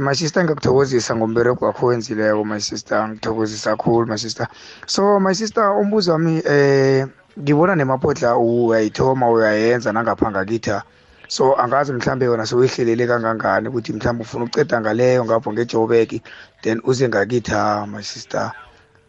my 0.00 0.14
sister 0.14 0.44
ngiyakuthokozisa 0.44 1.16
ngombereko 1.16 1.64
wakho 1.64 1.86
wenzileko 1.86 2.44
my 2.44 2.60
sister. 2.60 3.08
Ngithokozisa 3.08 3.70
kakhulu 3.70 4.06
my 4.06 4.18
sister. 4.18 4.48
So 4.86 5.20
my 5.20 5.34
sister 5.34 5.64
umbuzo 5.64 6.12
wami 6.12 6.42
eh 6.46 7.06
ngibona 7.40 7.76
nemaphotla 7.76 8.36
uyayithoma 8.36 9.30
uyayenza 9.30 9.92
nangapha 9.92 10.30
ngakitha 10.30 10.82
so 11.28 11.54
angazi 11.54 11.92
mhlambe 11.92 12.28
wena 12.28 12.46
sowehlelele 12.46 13.06
kangangani 13.06 13.68
ukuthi 13.68 13.92
mhlambe 13.92 14.22
ufuna 14.22 14.44
ukuceda 14.44 14.80
ngaleyo 14.80 15.24
ngapho 15.24 15.52
ngejobek 15.52 16.22
then 16.62 16.80
uze 16.84 17.08
ngakitha 17.08 17.86
my 17.86 18.02
sister 18.02 18.52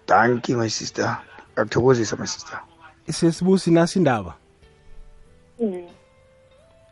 thank 0.10 0.50
you 0.50 0.58
my 0.58 0.70
sister. 0.70 1.18
Ngiyakuthokozisa 1.54 2.18
my 2.18 2.26
sister. 2.26 2.60
Sesibusi 3.10 3.72
nasindaba? 3.72 4.34
Mm. 5.60 5.88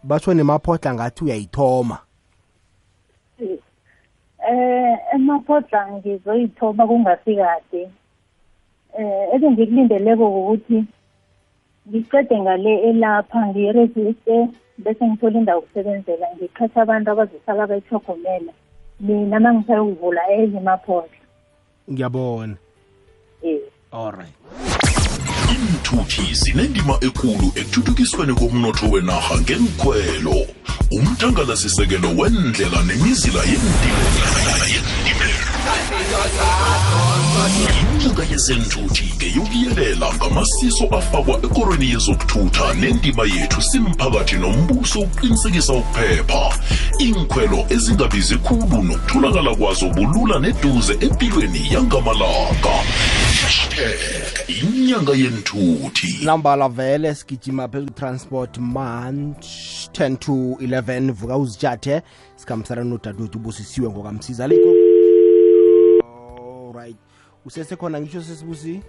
batsho 0.04 0.34
nemaphotla 0.34 0.94
ngathi 0.94 1.24
uyayithoma. 1.24 1.98
Eh 4.50 4.98
emaphotla 5.14 5.88
ngizoyithoma 5.92 6.88
kungasi 6.88 7.36
kade. 7.36 7.90
Eh 9.00 9.34
ebengikulindeleko 9.34 10.28
ukuthi 10.28 10.86
ngicede 11.88 12.40
ngale 12.40 12.74
elapha 12.90 13.48
ngiyiregister 13.48 14.48
bese 14.78 15.08
ngithole 15.08 15.40
indawo 15.40 15.62
yokusebenzela. 15.62 16.28
Ngiqhatha 16.36 16.82
abantu 16.82 17.12
abazosala 17.12 17.68
bayithogomela 17.68 18.54
mina 19.00 19.38
uma 19.38 19.54
ngisayokuvula 19.54 20.22
enye 20.32 20.58
emaphotla 20.58 21.22
ngiyabona. 21.92 22.56
Eh 23.44 23.62
alright 23.92 24.36
iinthuthi 25.54 26.34
zinendima 26.34 26.96
ekulu 27.08 27.48
ekuthuthukisweni 27.60 28.34
komnotho 28.40 28.86
wenarha 28.92 29.36
ngenkhwelo 29.42 30.38
umthangalasisekelo 30.92 32.10
wendlela 32.20 32.80
nemizila 32.88 33.42
yentimela 33.50 34.26
inyanga 38.08 38.24
yezenthuthi 38.32 39.14
ngeyokuyelela 39.18 40.14
ngamasiso 40.16 40.86
afakwa 40.98 41.36
ekorweni 41.46 41.92
yezokuthutha 41.92 42.74
nendima 42.74 43.24
yethu 43.24 43.62
simphakathi 43.62 44.36
nombuso 44.36 45.00
ukuqinisekisa 45.00 45.74
ukuphepha. 45.74 46.60
Iinkhwelo 47.00 47.66
ezingabizi 47.70 48.38
khulu 48.38 48.84
nokutholakala 48.84 49.56
kwazo 49.56 49.90
bulula 49.90 50.40
neduze 50.40 50.94
empilweni 51.06 51.74
yangamalanga. 51.74 52.76
Hashtag 53.42 54.00
inyanga 54.48 55.14
yenthuthi. 55.14 56.26
Nambala 56.26 56.70
vele 56.70 57.16
sigijima 57.16 57.68
phezu 57.68 57.90
transport 57.90 58.58
month 58.58 59.46
10 59.92 60.18
to 60.18 60.32
11 60.32 61.12
vuka 61.12 61.38
uzitshathe 61.38 62.02
sikhambisana 62.36 62.84
nodadewethu 62.84 63.38
ubusisiwe 63.38 63.90
ngokamsiza. 63.90 64.48
Liko 64.48 64.70
alright 66.70 67.07
usesekhona 67.48 68.02
ngisho 68.02 68.22
sesibusi 68.22 68.82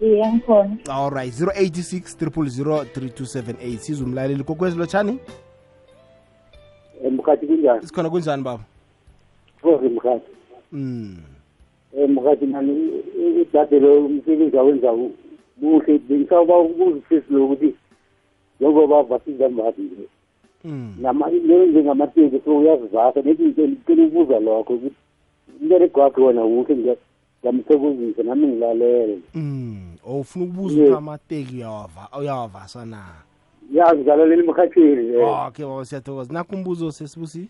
iye 0.00 0.32
ngikhona 0.32 0.76
alright 0.90 1.34
086 1.34 2.26
000 2.26 2.84
3278 2.84 3.76
siza 3.76 4.04
umlaleli 4.04 4.44
kokwezi 4.44 4.78
lotshani 4.78 5.18
mkhathi 7.10 7.46
kunjani 7.46 7.86
sikhona 7.86 8.10
kunjani 8.10 8.42
baba 8.42 8.64
foze 9.60 9.88
mkhathi 9.88 10.30
mm. 10.72 11.16
um 11.92 12.12
mkathi 12.12 12.46
mani 12.46 12.90
udade 13.42 13.80
lo 13.80 14.06
umsebenzi 14.06 14.58
awenza 14.58 14.92
kuhle 15.60 15.98
bengisaba 15.98 16.58
ukuzwisisi 16.58 17.32
lokuthi 17.32 17.74
njengoba 18.60 19.02
vasizambathi 19.02 19.82
nje 19.82 20.08
Mm. 20.64 20.94
njengamateki 21.70 22.40
so 22.44 22.58
uyazivasa 22.58 23.22
nethi 23.22 23.42
ngicela 23.42 23.72
ukubuza 23.86 24.40
lokho 24.40 24.74
ukuthi 24.74 24.94
umberego 25.60 26.00
wakhe 26.00 26.20
wona 26.20 26.42
kuhle 26.42 26.96
ngiya- 27.42 27.42
ngiyamthokozisa 27.42 28.22
nami 28.22 28.46
ngilalele 28.46 29.18
Mm. 29.34 29.96
Ufuna 30.04 30.44
ukubuza 30.44 30.74
Yeah. 30.76 30.86
ukuthi 30.88 30.98
amateki 30.98 31.56
uyawava 31.56 32.08
uyawavasa 32.18 32.84
na? 32.86 33.02
ya 33.72 33.94
ngilalela 33.94 34.34
emkhathini 34.34 35.16
um 35.16 35.46
Okay 35.46 35.64
baba 35.66 35.84
siyathokoza. 35.84 36.32
Nakho 36.32 36.54
umbuzo 36.56 36.92
sesibusi. 36.92 37.48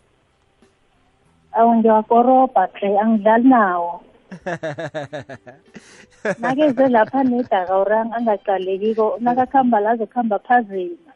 awu 1.53 1.75
ngiyakorobha 1.77 2.69
hle 2.75 2.99
angidlali 3.01 3.49
nawo 3.49 4.01
nakeze 6.41 6.89
lapha 6.89 7.23
nedaka 7.25 7.77
orang 7.77 8.09
angaqalekiko 8.17 9.17
nakakhamba 9.21 9.81
lazokuhamba 9.81 10.39
phazima 10.39 11.13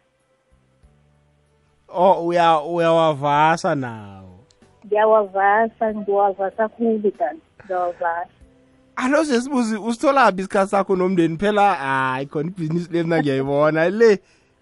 Oh 1.88 2.26
uya 2.26 2.60
uyawavasa 2.60 3.74
nawo. 3.74 4.28
ngiyawavasa 4.86 5.94
ngiwavasa 5.94 6.68
khulu 6.68 7.10
tani 7.10 7.40
ngiyawavasa 7.64 8.35
Alo 8.96 9.24
sesibuzi 9.24 9.76
usitholaphi 9.76 10.40
isikhathi 10.40 10.70
sakho 10.70 10.96
nomndeni? 10.96 11.36
Phela 11.36 11.74
hayi 11.74 12.26
khona 12.26 12.48
ibhizinisi 12.48 12.92
le 12.92 13.02
mina 13.02 13.20
ngiyayibona. 13.20 13.90
Le 13.90 14.18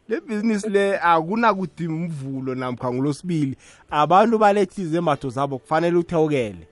le 0.09 0.20
business 0.20 0.66
le 0.66 0.99
akunakuthi 0.99 1.87
umvulo 1.88 2.55
namkha 2.55 2.92
ngolosibili. 2.92 3.57
Abantu 3.90 4.38
baletha 4.38 4.83
izembatho 4.83 5.31
zabo 5.31 5.59
kufanele 5.59 5.97
uthewukele 5.97 6.66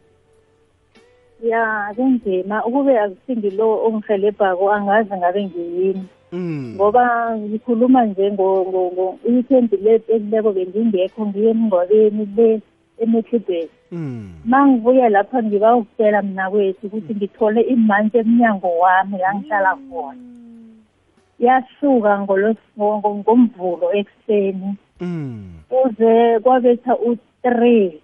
ya 1.42 1.92
kunzima 1.96 2.64
ukube 2.64 2.98
akusingilo 2.98 3.84
ongihelebhako 3.86 4.72
angazi 4.72 5.14
ngabe 5.16 5.44
ngiyini. 5.44 6.06
Mm. 6.32 6.74
ngoba 6.74 7.36
ngikhuluma 7.36 8.06
nje 8.06 8.26
i-weekend 9.26 9.72
le 9.82 9.94
ekuleko 9.94 10.52
bengingekho 10.52 11.26
ngiye 11.26 11.50
emngcwabeni 11.50 12.28
le. 12.36 12.60
Emehlibhesi 13.02 13.70
Mm. 13.92 14.40
ma 14.44 14.66
ngibuya 14.66 15.08
lapha 15.08 15.42
ngiba 15.42 15.76
ukutshela 15.76 16.22
mna 16.22 16.50
kwethu 16.50 16.86
ukuthi 16.86 17.14
ngithole 17.14 17.60
imantshi 17.60 18.18
emnyango 18.18 18.68
wami 18.78 19.18
la 19.18 19.34
ngihlala 19.34 19.72
khona. 19.90 20.22
Yasuka 21.38 22.12
ngolos- 22.24 22.68
ngo- 22.78 22.98
ngo- 22.98 23.14
ngomvulo 23.20 23.86
ekuseni. 23.92 24.76
Mm. 25.00 25.52
uze 25.84 26.40
kwabetha 26.40 26.92
u-three. 26.98 28.00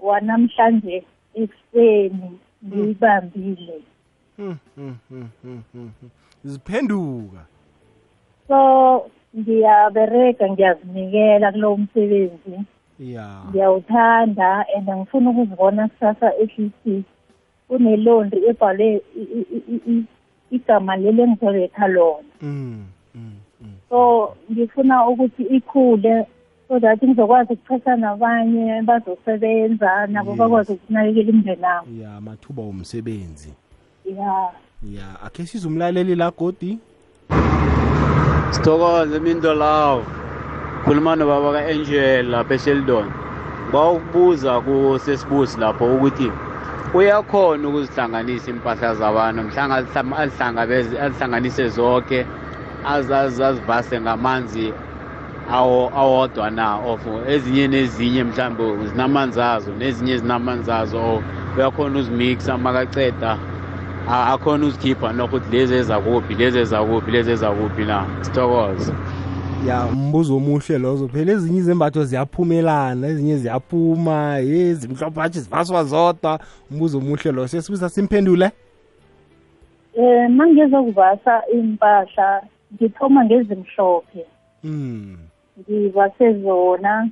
Wanamhlanje 0.00 1.02
ekuseni 1.34 2.38
ngiyibambile. 2.64 3.78
Ziphenduka. 6.44 7.42
so 8.48 9.10
ngiyabereka 9.36 10.48
ngiyazinikela 10.48 11.52
kulowo 11.52 11.76
msebenzi. 11.76 12.54
Yeah. 13.00 13.44
ngiyawuthanda 13.50 14.64
and 14.76 14.88
ngifuna 14.88 15.30
ukuzibona 15.30 15.88
kusasa 15.88 16.32
ehlisi 16.36 17.02
kunelondi 17.68 18.36
ebhalwe 18.48 19.00
i- 19.16 19.20
i- 19.20 19.62
i- 19.74 19.92
i- 19.92 20.04
igama 20.50 20.96
leli 20.96 21.22
engizobetha 21.22 21.86
lona 21.88 22.28
Mm. 22.42 22.84
Mm. 23.14 23.32
Mm. 23.60 23.68
so 23.90 24.34
ngifuna 24.52 25.06
ukuthi 25.08 25.42
ikhule 25.42 26.26
so 26.68 26.80
that 26.80 27.02
ngizokwazi 27.02 27.52
ukuchesa 27.52 27.96
nabanye 27.96 28.82
bazosebenza 28.82 30.06
nabo 30.06 30.30
Yes. 30.30 30.38
bakwazi 30.38 30.72
ukunakekela 30.72 31.28
imndeni 31.30 31.64
abo 31.64 31.86
Yeah, 32.00 32.16
amathuba 32.16 32.62
omsebenzi. 32.62 33.52
ya 34.04 34.50
Yeah, 34.92 35.24
akhe 35.26 35.46
sizumlaleli 35.46 36.14
la 36.14 36.30
godi. 36.30 36.78
sithokoze 38.50 39.18
minto 39.18 39.54
lawo 39.54 40.02
khuluma 40.88 41.16
nobaba 41.16 41.52
ka-angel 41.52 42.26
lapha 42.32 42.54
esheldon 42.54 43.06
bawukubuza 43.72 44.60
kusesibusi 44.60 45.60
lapho 45.60 45.84
ukuthi 45.94 46.32
uyakhona 46.94 47.68
ukuzihlanganisa 47.68 48.50
impahla 48.50 48.94
zabantu 48.94 49.42
mhlanga 49.42 49.74
alihlam- 49.80 50.16
alihlangabeze- 50.20 50.98
alihlanganise 51.04 51.68
zonke 51.68 52.26
azi- 52.92 53.14
azi- 53.14 53.44
azivase 53.44 54.00
ngamanzi 54.00 54.72
awo- 55.52 55.90
awodwa 56.00 56.50
na 56.50 56.76
of 56.80 57.00
ezinye 57.28 57.68
nezinye 57.68 58.24
mhlawumbe 58.24 58.86
zinamanzi 58.86 59.40
azo 59.40 59.70
nezinye 59.72 60.18
zinamanzi 60.18 60.72
azo 60.72 60.96
or 60.98 61.22
uyakhona 61.56 61.98
uzimixa 61.98 62.58
makaceda 62.58 63.36
a- 64.08 64.26
akhona 64.32 64.66
uzikhipha 64.66 65.12
nokuthi 65.12 65.50
lezi 65.52 65.74
ezakuphi 65.74 66.34
lezi 66.34 66.58
ezakuphi 66.58 67.10
lezi 67.10 67.30
ezakuphi 67.30 67.84
na. 67.84 68.06
Sithokoze. 68.24 68.92
Ya 69.66 69.86
umbuzo 69.86 70.36
omuhle 70.36 70.78
lozo. 70.78 71.08
Phela 71.08 71.32
ezinye 71.32 71.58
izembatho 71.58 72.04
ziyaphumelana 72.04 73.06
ezinye 73.08 73.36
ziyaphuma 73.36 74.38
ye 74.38 74.74
zimhlophathi 74.74 75.40
zivaswa 75.40 75.84
zodwa. 75.84 76.40
Umbuzo 76.70 76.98
omuhle 76.98 77.32
lo 77.32 77.48
sesibuza 77.48 77.88
simphendule? 77.88 78.50
Um 79.96 80.36
ma 80.36 80.46
ngizokuvasa 80.46 81.42
iy'mpahla 81.54 82.42
ngithoma 82.74 83.24
ngezimhlophe. 83.24 84.24
Mm. 84.64 85.16
ngivase 85.58 86.42
zona. 86.42 87.10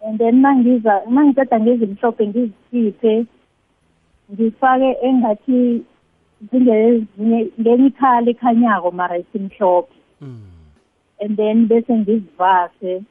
And 0.00 0.18
then 0.18 0.40
mangiza 0.42 1.02
mangiceda 1.10 1.60
ngezimhlophe 1.60 2.26
ngizikhiphe 2.26 3.26
ngifake 4.32 4.96
engathi 5.02 5.82
zingezinye 6.50 7.50
ngenye 7.60 7.86
ikhala 7.86 8.30
ekhanyako 8.30 8.90
mara 8.90 9.18
isimhlophe. 9.18 9.94
Mm. 10.20 10.57
And 11.20 11.36
then 11.36 11.66
bese 11.68 11.92
ngizivase 11.96 13.02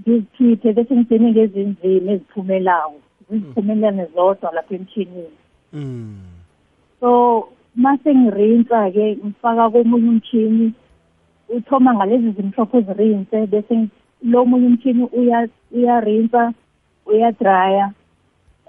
ngizikhiphe 0.00 0.72
bese 0.72 0.94
ngigcine 0.96 1.30
ngezinzima 1.32 2.12
eziphumelako 2.12 2.98
ziziphumelane 3.30 4.04
zodwa 4.14 4.52
lapha 4.52 4.74
emshinini 4.74 5.36
so 7.00 7.48
mase 7.76 8.14
ngirinsa-ke 8.14 9.16
ngifaka 9.24 9.70
komunye 9.70 10.08
umshini 10.08 10.72
uthoma 11.48 11.94
ngalezi 11.94 12.30
zimhlophe 12.30 12.78
uzirinse 12.78 13.46
bese 13.46 13.88
lo 14.22 14.44
munye 14.44 14.66
umshini 14.66 15.04
uya- 15.18 15.48
uyarinsa 15.72 16.52
uyadraya 17.06 17.92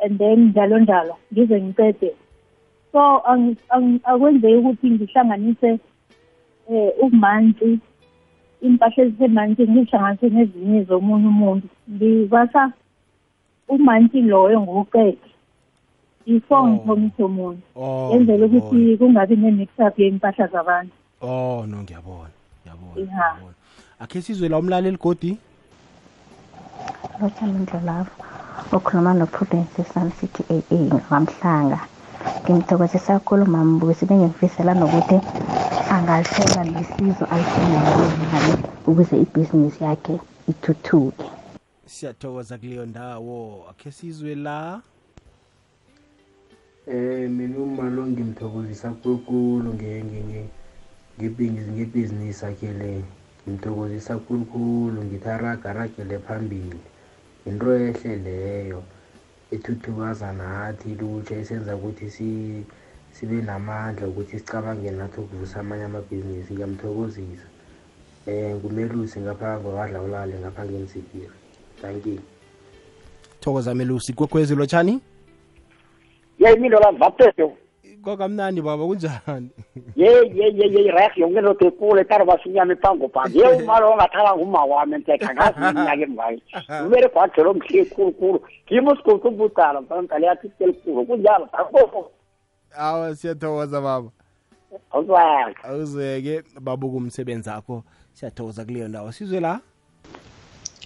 and 0.04 0.18
then 0.18 0.40
njalo 0.50 0.80
njalo 0.80 1.16
ngize 1.34 1.62
ngicede 1.62 2.12
so 2.92 3.02
akwenzeki 4.04 4.56
ukuthi 4.56 4.90
ngihlanganise 4.92 5.80
um 6.68 6.90
ubumantsi 7.04 7.80
impahla 8.66 9.04
ezisemantsi 9.04 9.62
ngizihlanganise 9.68 10.28
nezinye 10.30 10.80
zomunye 10.88 11.28
umuntu. 11.28 11.68
Ngibasa 11.92 12.64
umantsi 13.68 14.22
loyo 14.22 14.58
ngokuqede 14.62 15.28
before 16.26 16.64
ngithomise 16.68 17.22
umuntu. 17.24 17.64
Oh, 17.76 18.10
yenzela 18.12 18.46
ukuthi 18.46 18.98
kungabi 18.98 19.36
ne-mix 19.36 19.70
up 19.80 20.00
yey'mpahla 20.00 20.48
zabantu. 20.48 20.94
Oh 21.22 21.66
no 21.68 21.78
ngiyabona. 21.84 22.34
Ngiyabona 22.64 23.00
ya 23.00 23.06
ngiyabona. 23.06 23.56
akhe 24.00 24.22
sizwe 24.22 24.50
la 24.50 24.58
umlaleli 24.58 24.98
godi? 24.98 25.38
Lothando 27.22 27.60
ndlolavu 27.60 28.12
ukhuluma 28.72 29.14
noprudence 29.14 29.84
sun 29.84 30.12
city 30.12 30.44
a 30.50 30.58
a 30.72 30.78
ngamhlanga. 30.78 31.80
Ngimthokozisa 32.44 33.20
kakhulu 33.20 33.46
mambusi 33.46 34.06
bengimfisela 34.06 34.74
nokuthi 34.74 35.20
angalithola 36.04 36.64
lisizo 36.64 37.26
alifunanayo 37.26 38.58
ukuze 38.88 39.18
ibhizinisi 39.18 39.84
yakhe 39.84 40.20
ithuthuke. 40.50 41.26
Siyathokoza 41.86 42.58
kuleyo 42.58 42.86
ndawo. 42.86 43.66
Akhe 43.70 43.92
sizwe 43.92 44.36
la? 44.36 44.82
Eh 46.88 47.30
mina 47.30 47.58
umalo 47.58 48.08
ngimthokozisa 48.08 48.90
kakhulu 48.92 49.74
nge 49.74 50.04
nge 50.04 50.46
ngebhizinisi 51.20 51.72
ngebhizinisi 51.72 52.46
yakhe 52.46 52.72
le 52.74 53.04
ngimthokozisa 53.48 54.14
kakhulu 54.14 55.04
ngithi 55.04 55.30
aragaragele 55.30 56.20
phambili. 56.20 56.80
Into 57.46 57.76
ehle 57.76 58.16
leyo 58.16 58.84
ethuthukaza 59.52 60.34
nathi 60.34 60.96
lutsha 61.00 61.36
esenza 61.36 61.76
ukuthi 61.76 62.10
si 62.10 62.30
sibe 63.14 63.42
namandla 63.42 64.08
ukuthi 64.08 64.40
sicabange 64.40 64.92
nathi 64.92 65.20
ukuvusa 65.22 65.60
amanye 65.60 65.84
amabhizinisi 65.84 66.54
ngiyamthokozisa. 66.54 67.48
Um 68.28 68.56
ngumelusi 68.58 69.20
ngapha 69.20 69.60
ngokadla 69.60 70.02
ulale 70.02 70.34
ngapha 70.40 70.66
ngentsipiri 70.66 71.38
thank 71.82 72.06
you. 72.06 72.20
Thokoza 73.40 73.76
melusi. 73.76 74.14
Kwekhwezi 74.14 74.56
lotshani 74.56 75.02
ye 76.40 76.56
mina 76.56 76.80
la 76.80 76.92
vapeto 76.92 77.54
kwakamnandi 78.04 78.62
baba 78.62 78.84
kunjani? 78.86 79.50
Ye 79.96 80.10
ye 80.36 80.52
ye 80.58 80.68
ye 80.68 80.92
rek 80.92 81.18
yonke 81.18 81.42
no 81.42 81.54
te 81.54 81.72
kule 81.72 82.04
taro 82.04 82.26
basunyame 82.26 82.76
pango 82.76 83.08
pa 83.08 83.24
ye 83.34 83.48
umalo 83.48 83.92
ongathala 83.92 84.36
nguma 84.36 84.64
wami 84.66 84.98
ntekha 84.98 85.34
ngazi 85.34 85.60
iminyaka 85.60 86.04
emvayo 86.04 86.40
ubere 86.86 87.08
kwathelo 87.10 87.54
mhle 87.54 87.86
khulu 87.86 88.12
khulu 88.12 88.40
kimi 88.66 88.90
sikhulu 88.98 89.20
kubutala 89.20 89.82
mpantale 89.82 90.26
yathi 90.28 90.50
telkhulu 90.50 91.06
kunjalo 91.06 91.46
takofo 91.52 92.12
awa 92.78 93.16
siyathokoza 93.16 93.82
baba. 93.82 94.10
Awuzwanga. 94.92 95.64
Awuzeke 95.64 96.44
babuka 96.62 96.98
umsebenzi 96.98 97.50
akho. 97.50 97.84
Siyathokoza 98.14 98.66
kuleyo 98.66 98.88
ndawo. 98.88 99.12
Sizwe 99.12 99.40
la? 99.40 99.60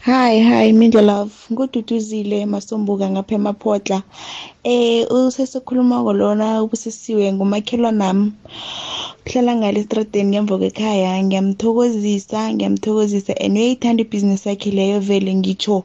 Hi 0.01 0.39
hi 0.39 0.73
Mindlo 0.73 1.01
Love. 1.01 1.33
Ngududuzile 1.51 2.45
masombuka 2.45 3.09
ngapha 3.09 3.35
emaphotla 3.35 4.03
eh 4.63 5.11
usesikhuluma 5.11 6.03
kolona 6.03 6.63
ubusisiwe 6.63 7.33
ngumakhelwana 7.33 7.97
nami 7.97 8.33
uhlala 9.25 9.55
ngale 9.55 9.79
estradeni 9.79 10.29
ngemva 10.29 10.57
kwekhaya. 10.57 11.23
Ngiyamthokozisa 11.23 12.53
ngiyamthokozisa. 12.53 13.33
And 13.39 13.57
uyayithanda 13.57 14.01
ibhizinisi 14.03 14.49
yakhe 14.49 14.71
leyo 14.71 14.99
vele 14.99 15.33
ngitsho. 15.35 15.83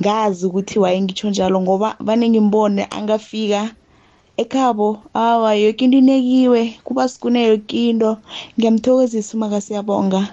Ngazi 0.00 0.46
ukuthi 0.46 0.78
waye 0.78 1.00
ngitsho 1.00 1.30
njalo 1.30 1.60
ngoba 1.60 1.96
vane 2.00 2.28
ngimbone 2.28 2.84
angafika 2.90 3.70
ekhabo 4.36 5.02
awa 5.14 5.54
yoke 5.54 5.84
into 5.84 5.98
inekiwe 5.98 6.74
kuba 6.84 7.08
sikune 7.08 7.42
yoke 7.48 7.90
into. 7.90 8.18
Ngiyamthokozisa 8.58 9.36
umakasiyabonga 9.36 10.28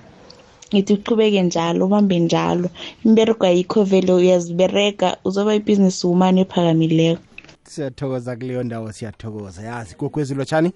ngithi 0.73 0.93
uqhubeke 0.93 1.41
njalo 1.43 1.85
ubambe 1.85 2.19
njalo. 2.19 2.69
Imberego 3.05 3.45
ayikho 3.45 3.83
vele 3.83 4.13
uyaziberega 4.13 5.17
uzoba 5.25 5.55
ibhizinisi 5.55 6.07
woman 6.07 6.37
ephakamileko. 6.37 7.21
Siyathokoza 7.63 8.35
kuleyo 8.35 8.63
ndawo 8.63 8.91
siyathokoza. 8.91 9.61
Yazi 9.61 9.95
kokwezilo 9.95 10.45
tshani 10.45 10.71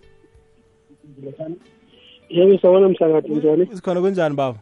yebo 2.30 2.58
sawona 2.58 2.90
mhlangati 2.90 3.32
njani? 3.32 3.68
Sikhona 3.74 4.02
kunjani 4.02 4.36
baba? 4.36 4.60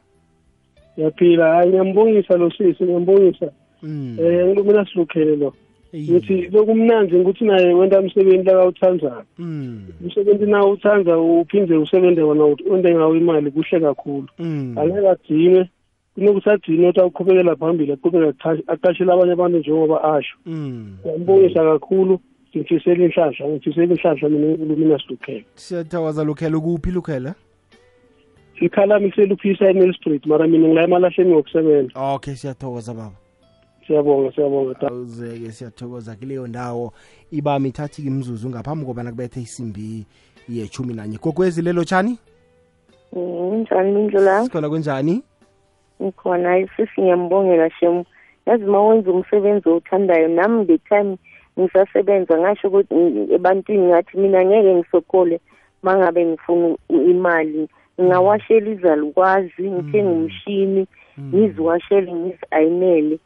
Yaphila 0.98 1.48
hayi 1.48 1.70
ngiyambongisa 1.70 2.38
lo 2.38 2.52
sisi 2.52 2.84
ngiyambongisa. 2.84 3.52
Mm. 3.84 4.18
eh 4.20 4.48
ngilumina 4.48 4.86
silukhele 4.86 5.36
lo. 5.36 5.54
Ngithi 5.96 6.50
lokumnanzi 6.52 7.16
ukuthi 7.16 7.46
naye 7.46 7.74
wenta 7.74 8.00
umsebenzi 8.00 8.44
lakawuthandayo. 8.46 9.24
Mm. 9.40 9.82
umsebenzi 10.04 10.46
nawo 10.46 10.72
uthanda 10.72 11.18
uphinde 11.18 11.76
usebenze 11.78 12.22
wona 12.22 12.44
wente 12.70 12.96
ngawo 12.96 13.16
imali 13.16 13.52
kuhle 13.52 13.80
kakhulu. 13.80 14.28
Mm. 14.40 14.78
angeke 14.78 15.10
adinwe 15.10 15.70
kunokuthi 16.16 16.50
adinwe 16.50 16.90
ukuthi 16.90 17.00
awuqhubekela 17.00 17.56
phambili 17.56 17.92
aqhubeke 17.94 18.26
aqhash- 18.30 18.64
aqashele 18.68 19.12
abanye 19.14 19.32
abantu 19.34 19.58
njengoba 19.58 20.04
asho. 20.04 20.36
Mm. 20.46 20.98
ngiyambongisa 21.06 21.64
kakhulu 21.64 22.20
ngifisela 22.58 23.06
inhlanhla 23.06 23.48
ngifisela 23.48 23.94
inhlanhla 23.94 24.30
mina 24.30 24.48
ngilumina 24.48 25.00
silukhele. 25.00 25.46
Siyathokoza 25.56 26.24
lukhela 26.24 26.58
ukuphi 26.58 26.92
lukhela 26.92 27.36
ikhalami 28.62 29.10
kuseluphisa 29.10 29.70
eNelspruit 29.70 30.26
mara 30.26 30.48
mina 30.48 30.68
ngila 30.68 30.84
emalahleni 30.84 31.32
ngokusebenza 31.32 32.00
okay 32.14 32.36
siyathokoza 32.36 32.94
baba. 32.94 33.18
Siyabonga 33.88 34.32
siyabonga 34.32 34.92
uzeke 34.92 35.52
siyathokoza 35.52 36.16
kuleyo 36.16 36.48
ndawo. 36.48 36.94
Ibami 37.32 37.70
ithathi 37.70 38.02
imzuzu 38.02 38.50
ngaphambi 38.50 38.86
kobana 38.86 39.12
kubethe 39.12 39.42
isimbi 39.42 40.06
yechumi 40.50 40.94
nanye 40.94 41.18
kokwezi 41.18 41.62
lelo 41.62 41.84
tshani 41.84 42.18
njani 43.16 43.92
mindlula? 43.92 44.44
Sikhona 44.44 44.70
kunjani? 44.70 45.24
Ngikhona 46.02 46.68
sisi 46.78 47.02
ngiyambongela 47.02 47.70
shem 47.70 48.04
yazi 48.46 48.64
uma 48.66 48.88
wenza 48.88 49.12
umsebenzi 49.12 49.70
owuthandayo 49.70 50.28
nami 50.28 50.66
the 50.66 50.78
time 50.78 51.18
ngisasebenza 51.60 52.38
ngasho 52.38 52.68
ukuthi 52.68 53.34
ebantwini 53.34 53.88
ngathi 53.88 54.18
mina 54.18 54.46
ngeke 54.46 54.76
ngisokole 54.76 55.40
uma 55.84 55.98
ngabe 55.98 56.26
ngifuna 56.26 56.76
imali. 56.90 57.70
Ngingawashela 58.02 58.70
izalukwazi 58.72 59.64
ngithenge 59.72 60.12
umshini 60.12 60.88
ngiziwashele 61.20 62.14
ngizi-ayinele 62.14 63.20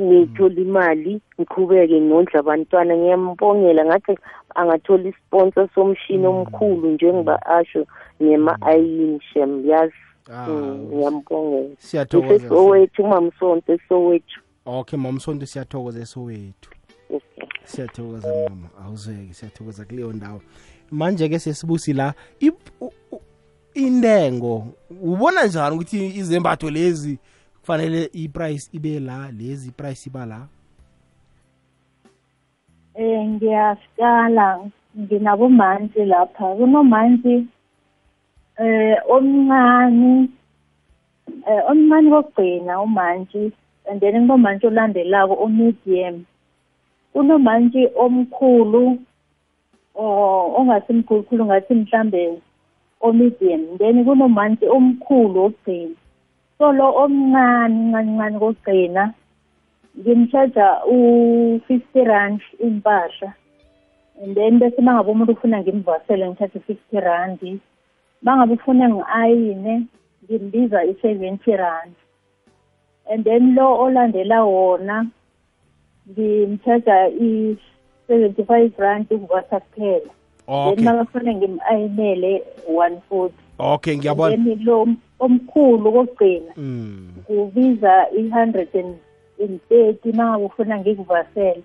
ngithole 0.00 0.62
imali 0.62 1.20
ngiqhubeke 1.40 2.00
ngondla 2.00 2.40
abantwana. 2.40 2.96
Ngiyambongela 2.96 3.84
ngathi 3.84 4.18
angathola 4.54 5.08
isponsor 5.08 5.68
somshini 5.74 6.26
omkhulu 6.26 6.90
njengoba 6.90 7.46
asho 7.46 7.86
ngema-ayini 8.22 9.20
shem. 9.32 9.68
Yazi? 9.68 9.94
Mm, 10.48 10.88
ngiyambongela. 10.92 11.68
Siyathokoza, 11.78 12.34
isesowethu 12.34 13.02
umamsonto 13.02 13.72
esowethu. 13.72 14.40
Okay 14.66 14.98
mamsonto 14.98 15.46
siyathokoza 15.46 16.00
esowethu. 16.00 16.70
Siyathokoza 17.64 18.28
mama. 18.48 18.68
Awuzeke 18.86 19.32
siyathokoza 19.34 19.84
kuleyo 19.84 20.12
ndawo 20.12 20.40
manje-ke 20.90 21.38
sesibusi 21.38 21.92
la 21.92 22.14
ip- 22.40 22.70
u- 22.80 22.92
u- 23.12 23.20
intengo 23.74 24.66
ubona 25.02 25.44
njani 25.46 25.74
ukuthi 25.76 26.06
izembatho 26.06 26.70
lezi 26.70 27.18
kufanele 27.60 28.10
iprice 28.12 28.68
ibe 28.72 29.00
la 29.00 29.30
lezi 29.38 29.68
iprice 29.68 30.10
iba 30.10 30.26
la? 30.26 30.40
Eh 32.94 33.26
ngiyaqala 33.28 34.60
nginabomanzi 34.98 36.04
lapha. 36.04 36.54
Kunomanzi 36.54 37.46
eh 38.58 38.96
omncane 39.08 40.28
eh 41.48 41.62
omncane 41.70 42.10
kokugcina 42.10 42.80
umanji 42.82 43.52
and 43.90 44.00
then 44.00 44.14
kunomanji 44.14 44.66
olandelako 44.66 45.34
o-medium. 45.44 46.24
Kunomanji 47.12 47.88
omkhulu 47.96 48.98
o- 49.94 50.54
ongasimkhulukhulu 50.58 51.44
ngathi 51.44 51.74
mhlambe 51.74 52.38
o-medium 53.06 53.62
then 53.78 53.96
kunomanji 54.06 54.64
omkhulu 54.76 55.38
wokugcina 55.44 55.96
so 56.58 56.72
lo 56.78 56.86
omncane 57.02 57.76
ncancane 57.90 58.38
kokugcina 58.38 59.04
ngimshaja 59.98 60.84
u-fifty 60.86 62.04
rand 62.04 62.40
impahla. 62.58 63.34
And 64.22 64.34
then 64.36 64.58
bese 64.58 64.78
uma 64.78 64.94
ngabe 64.94 65.10
umuntu 65.10 65.32
ufuna 65.32 65.60
ngimvasele 65.60 66.28
ngithathe 66.28 66.58
i-fifty 66.58 67.00
randi 67.00 67.60
uma 68.22 68.36
ngabe 68.36 68.54
ufuna 68.54 68.88
ngi-ayine 68.88 69.74
ngimbiza 70.24 70.84
i-seventy 70.84 71.52
rand. 71.56 71.94
And 73.10 73.24
then 73.24 73.54
lo 73.54 73.66
olandela 73.84 74.44
wona 74.44 75.06
ngimshaja 76.10 77.08
i-seventy-five 77.08 78.74
rand 78.78 79.06
ukuvasa 79.10 79.60
kuphela. 79.60 80.10
Okay. 80.46 80.82
Uma 80.82 80.92
bafuna 81.04 81.34
ngim-ayinele 81.34 82.42
one 82.68 82.96
forty. 83.08 83.34
Okay 83.58 83.96
ngiyabona. 83.96 84.36
Lo 84.64 84.88
omkhulu 85.20 85.92
kokugcina 85.92 86.52
Mm. 86.56 87.08
kubiza 87.26 88.06
i-hundred 88.18 88.68
and 88.74 89.60
thirty 89.68 90.10
uma 90.10 90.24
ngabe 90.30 90.44
ufuna 90.44 90.78
ngikuvasele. 90.78 91.62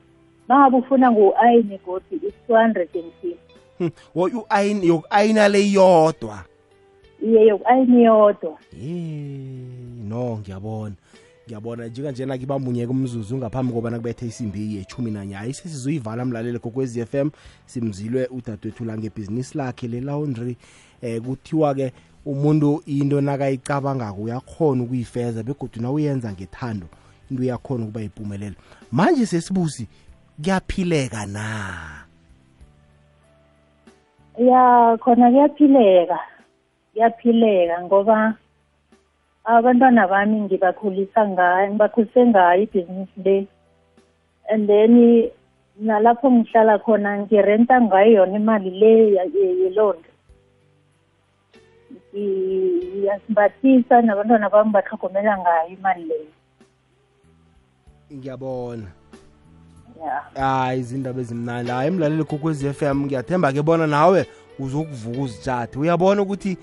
Uma 0.50 0.60
ngabe 0.60 0.78
ufuna 0.78 1.12
ngu-ayini 1.12 1.80
godi 1.86 2.16
i-two 2.16 2.56
hundred 2.56 2.90
and 2.96 3.12
fifty. 3.22 3.54
Hmm, 3.78 3.92
yoku-ayina 4.16 5.48
le 5.50 5.62
iyodwa. 5.62 6.44
Iye 7.24 7.46
yoku-ayini 7.48 8.04
yodwa 8.04 8.58
no 10.10 10.38
ngiyabona. 10.38 10.96
Ngiyabona 11.50 11.88
njenganjena 11.88 12.38
kibamunyeka 12.38 12.92
umzuzu 12.92 13.38
ngaphambi 13.38 13.74
kobana 13.74 13.98
kubethe 13.98 14.26
isimbi 14.26 14.76
yechumi 14.76 15.12
nanye 15.12 15.34
hayi 15.34 15.54
sesizoyivala 15.54 16.26
mlaleli 16.26 16.60
kokwezi 16.60 17.06
FM 17.06 17.30
simzilwe 17.66 18.28
udadewethu 18.28 18.86
la 18.86 18.98
ngebhizinisi 18.98 19.58
lakhe 19.58 19.88
le-laundry 19.88 20.58
eh 21.02 21.22
kuthiwa-ke 21.22 21.94
umuntu 22.26 22.84
into 22.86 23.22
nakayicabangako 23.22 24.22
uyakhona 24.22 24.84
ukuyifeza 24.84 25.44
begodwa 25.44 25.82
nawuyenza 25.82 26.32
ngethando 26.32 26.88
into 27.32 27.44
uyakhona 27.44 27.84
ukuba 27.84 28.02
yimpumelelo. 28.02 28.56
Manje 28.92 29.26
sesibusi 29.26 29.88
kuyaphileka 30.44 31.26
na? 31.26 31.46
Ya 34.38 34.98
khona 35.02 35.32
kuyaphileka. 35.32 36.20
Kuyaphileka 36.94 37.82
ngoba 37.82 38.36
abantwana 39.58 40.08
bami 40.08 40.42
ngibakhulisa 40.42 41.28
ngayo 41.28 41.70
ngibakhulise 41.70 42.26
ngayo 42.26 42.62
ibhizinisi 42.64 43.20
le. 43.26 43.48
And 44.52 44.68
then 44.70 44.94
nalapho 45.82 46.32
ngihlala 46.32 46.80
khona 46.80 47.18
ngirenta 47.20 47.82
ngayo 47.82 48.12
yona 48.12 48.36
imali 48.38 48.70
le 48.70 49.14
ya- 49.14 49.24
ye- 49.24 49.58
yelondo 49.64 50.10
ngiyasimbathisa 52.14 54.02
nabantwana 54.02 54.50
bami 54.50 54.72
batlhogomela 54.72 55.38
ngayo 55.38 55.70
imali 55.74 56.04
leyo 56.04 56.32
ngiyabona. 58.14 58.88
Ya. 60.00 60.22
Hayi 60.42 60.80
izindaba 60.80 61.22
ezimnandi. 61.22 61.72
Hayi 61.72 61.88
emlaleli 61.88 62.24
kokwezi 62.24 62.74
FM 62.74 63.06
ngiyathemba 63.06 63.54
ke 63.54 63.62
bona 63.62 63.88
nawe 63.88 64.26
uzokuvuka 64.60 65.22
uzitshathe 65.22 65.80
uyabona 65.80 66.22
ukuthi 66.22 66.58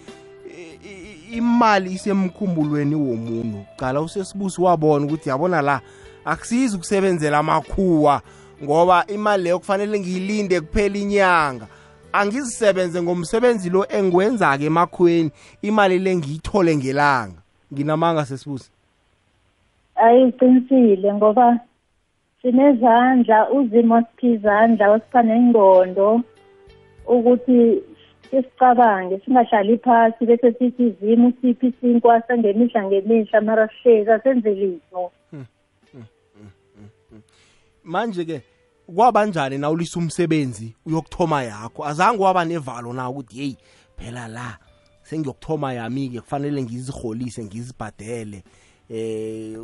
i- 0.47 0.79
i- 0.85 1.06
imali 1.33 1.93
isemkhumbulweni 1.93 2.95
womuntu. 2.95 3.65
Cala 3.77 4.01
usesibusi 4.01 4.61
wabona 4.61 5.07
ukuthi 5.07 5.29
yabona 5.29 5.63
la 5.63 5.81
akusizi 6.25 6.77
ukusebenzela 6.77 7.39
amakhuwa 7.39 8.23
ngoba 8.65 9.07
imali 9.07 9.43
leyo 9.43 9.59
kufanele 9.59 10.01
ngiyilinde 10.01 10.61
kuphela 10.61 10.99
inyanga. 10.99 11.67
Angizisebenze 12.13 13.03
ngomsebenzi 13.03 13.71
lo 13.71 13.87
engiwenza-ke 13.89 14.65
emakhweni 14.65 15.31
imali 15.63 15.99
le 15.99 16.17
ngiyithole 16.17 16.77
ngelanga. 16.77 17.41
Nginamanga 17.73 18.25
sesibusi? 18.25 18.71
Ayiqinisile 19.97 21.15
ngoba 21.15 21.61
sinezandla 22.43 23.51
uzimo 23.51 23.95
wasipha 23.95 24.27
izandla 24.27 24.91
wasipha 24.91 25.23
nengqondo 25.23 26.21
ukuthi 27.09 27.83
sesicabange 28.31 29.21
singahlali 29.25 29.79
phasi 29.79 30.27
bese 30.27 30.53
sithi 30.53 30.91
zimu 31.01 31.33
siphi 31.41 31.67
isinkwa 31.67 32.23
sangemihla 32.23 32.85
ngemihla 32.85 33.41
mara 33.41 33.69
sihlezi 33.69 34.11
asenze 34.11 34.51
litho 34.51 35.13
manje 37.85 38.25
ke 38.25 38.43
kwabanjani 38.95 39.59
na 39.59 39.71
ulisa 39.71 39.99
umsebenzi 39.99 40.75
uyokuthoma 40.87 41.43
yakho? 41.43 41.85
Azange 41.85 42.23
waba 42.23 42.45
nevalo 42.45 42.93
na 42.93 43.11
ukuthi 43.11 43.37
hey 43.37 43.55
phela 43.97 44.29
la 44.29 44.59
sengiyokuthoma 45.03 45.75
yami 45.75 46.09
ke 46.09 46.21
kufanele 46.21 46.63
ngizirholise 46.63 47.45
ngizibhadele 47.45 48.43
eh 48.91 49.59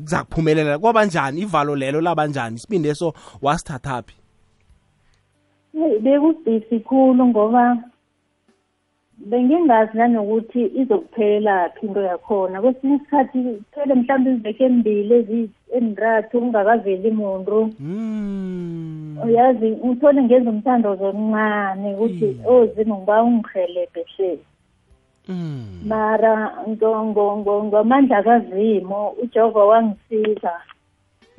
kuzakuphumelela. 0.00 0.78
Kwabanjani 0.78 1.40
ivalo 1.40 1.76
lelo 1.76 2.00
labanjani 2.00 2.56
isibinde 2.56 2.94
so 2.94 3.14
wasithathaphi 3.42 4.14
Hey, 5.72 5.98
bekubhisi 5.98 6.80
khulu 6.80 7.26
ngoba 7.26 7.76
bengingazi 9.18 9.98
nanokuthi 9.98 10.70
izokuphelelaphi 10.80 11.86
into 11.86 12.00
yakhona. 12.02 12.60
Kwesinye 12.60 12.96
isikhathi 12.96 13.38
kuphele 13.42 13.94
mhlawumbe 13.94 14.30
iziveke 14.30 14.64
embili 14.64 15.50
ezintathu 15.76 16.40
kungakaveli 16.40 17.10
muntu 17.10 17.70
uyazi 19.24 19.68
uthole 19.82 20.22
ngenza 20.22 20.50
umthandazo 20.50 21.04
omncane 21.10 21.94
ukuthi 21.94 22.28
ozini 22.46 22.92
ngiba 22.94 23.22
ungihelebhe 23.22 24.04
hle 24.16 24.38
mara 25.84 26.34
ngo- 26.68 27.04
ngo- 27.08 27.36
ngo- 27.38 27.64
ngamandla 27.64 28.22
kazimo 28.22 29.14
ujehova 29.22 29.64
wangisiza. 29.64 30.52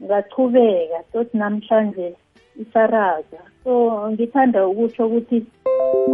Ngachubeka 0.03 1.03
tothi 1.11 1.37
namhlanje 1.37 2.15
isaraza. 2.61 3.41
So 3.63 4.11
ngithanda 4.11 4.67
ukutsho 4.67 5.07
ukuthi 5.07 5.45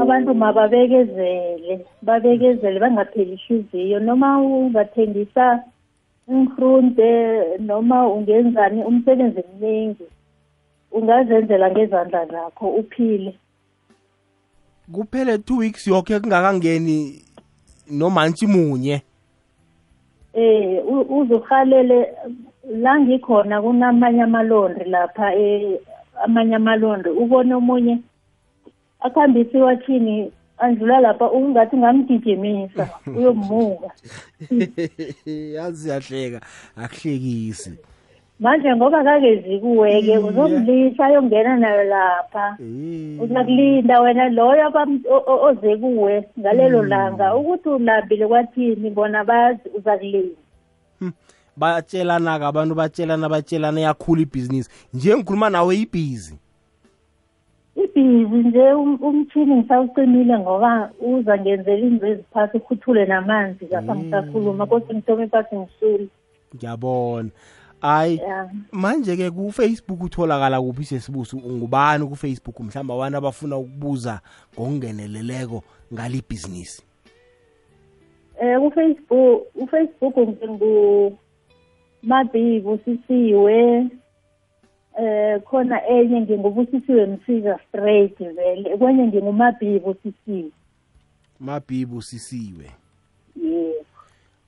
abantu 0.02 0.34
mababekezele 0.36 1.86
babekezele 2.02 2.80
bangapheli 2.80 3.34
ihliziyo. 3.34 4.00
Noma 4.00 4.40
ungathengisa 4.40 5.64
inhrunte 6.28 7.58
noma 7.60 8.08
ungenzani 8.08 8.84
umsebenzi 8.84 9.44
mningi 9.58 10.04
ungazenzela 10.92 11.72
ngezandla 11.72 12.26
zakho 12.26 12.68
uphile. 12.68 13.36
Kuphele 14.92 15.36
2 15.38 15.58
weeks 15.58 15.88
yonke 15.88 16.20
kungakangeni 16.20 17.22
nomantshi 17.92 18.48
munye. 18.48 19.02
Eh 20.34 20.84
uzuhalele 21.10 22.14
la 22.70 23.00
ngikhona 23.00 23.62
kunamanye 23.62 24.22
amalondri 24.22 24.90
lapha 24.90 25.36
eh 25.36 25.80
amanye 26.24 26.56
amalondri 26.56 27.12
ubone 27.12 27.54
omunye 27.56 27.96
akuhambisa 29.00 29.58
iwathini 29.58 30.32
andlula 30.58 31.00
lapha 31.00 31.32
ungathi 31.32 31.78
ngamgijimisa 31.78 32.90
uyomuka 33.18 33.90
yazi 35.56 35.90
yahleka 35.90 36.40
akuhlekisi. 36.76 37.72
Manje 38.40 38.76
ngoba 38.76 39.04
kakezi 39.04 39.60
kuweke 39.60 40.18
uzomlisa 40.18 41.06
ayongena 41.06 41.58
nayo 41.58 41.84
lapha. 41.84 42.58
Uzakulinda 43.24 44.02
wena 44.02 44.30
loyo 44.30 44.74
oze 45.26 45.78
kuwe 45.78 46.24
ngalelo 46.40 46.84
langa. 46.84 47.36
Ukuthi 47.36 47.70
ulambile 47.70 48.28
kwathini 48.28 48.90
bona 48.90 49.24
bazi 49.24 49.70
uzakulinda. 49.78 50.42
Batshelana-ke 51.58 52.46
abantu 52.46 52.76
batshelana 52.76 53.30
batshelana 53.30 53.82
yakhula 53.82 54.22
ibhizinisi. 54.22 54.70
Nje 54.94 55.16
ngikhuluma 55.16 55.50
nawe 55.50 55.76
ibhizi. 55.76 56.36
Ibhizi 57.76 58.36
nje 58.36 58.74
um- 58.74 59.00
umtshini 59.02 59.56
ngisawucimile 59.56 60.40
ngoba 60.40 60.92
uza 61.02 61.38
ngenzela 61.38 61.88
into 61.88 62.08
eziphasi 62.08 62.58
ukhuthule 62.58 63.06
namanzi 63.06 63.66
lapha 63.72 63.96
ngisakhuluma 63.96 64.66
kodwa 64.66 64.96
ngithome 64.96 65.28
phasi 65.28 65.56
ngisule. 65.56 66.08
Ngiyabona. 66.56 67.30
Hayi 67.82 68.22
manje-ke 68.72 69.32
kufacebook 69.32 70.04
utholakala 70.04 70.62
kuphi 70.62 70.86
sesibusi? 70.86 71.38
Ngubani 71.38 72.08
kufacebook? 72.08 72.60
Mhlawumbe 72.60 72.94
abantu 72.94 73.18
abafuna 73.18 73.58
ukubuza 73.58 74.20
ngokungeneleleko 74.54 75.64
ngale 75.94 76.18
ibhizinisi 76.18 76.84
eh 78.42 78.60
kufacebook 78.60 79.48
ufacebook 79.56 80.18
ngumabibu 82.06 82.78
sisiwe 82.86 83.88
eh 85.00 85.42
khona 85.44 85.88
enye 85.88 86.22
ngingubusisiwe 86.22 87.06
msiza 87.06 87.60
straight 87.70 88.18
vele 88.18 88.78
kwenye 88.78 89.08
ngingumabibu 89.08 89.94
sisiwe. 90.04 90.52
Mabhibu 91.40 92.02
sisiwe. 92.02 92.72
Yebo 93.44 93.86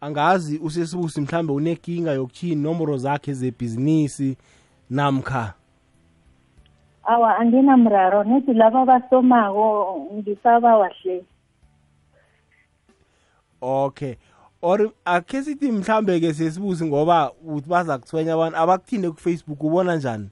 angazi 0.02 0.58
usesibusi 0.64 1.22
mhlambe 1.22 1.54
unekinga 1.54 2.12
yokuthini 2.12 2.56
nomboro 2.56 2.98
zakhe 2.98 3.34
zebhizinisi 3.34 4.38
namkha? 4.90 5.54
Awa 7.04 7.38
anginamraro 7.38 8.24
nethi 8.24 8.54
laba 8.54 8.82
abasomako 8.82 10.08
ngisabawahle 10.14 11.24
okay. 13.62 14.16
Or 14.62 14.92
akhe 15.06 15.44
sithi 15.44 15.72
mhlambe 15.72 16.20
ke 16.20 16.34
sesibusi 16.34 16.86
ngoba 16.86 17.32
uthi 17.48 17.70
baza 17.70 17.98
kuthwenya 17.98 18.34
abantu 18.34 18.58
abakuthinde 18.58 19.12
kufacebook 19.12 19.64
ubona 19.64 19.96
njani? 19.96 20.30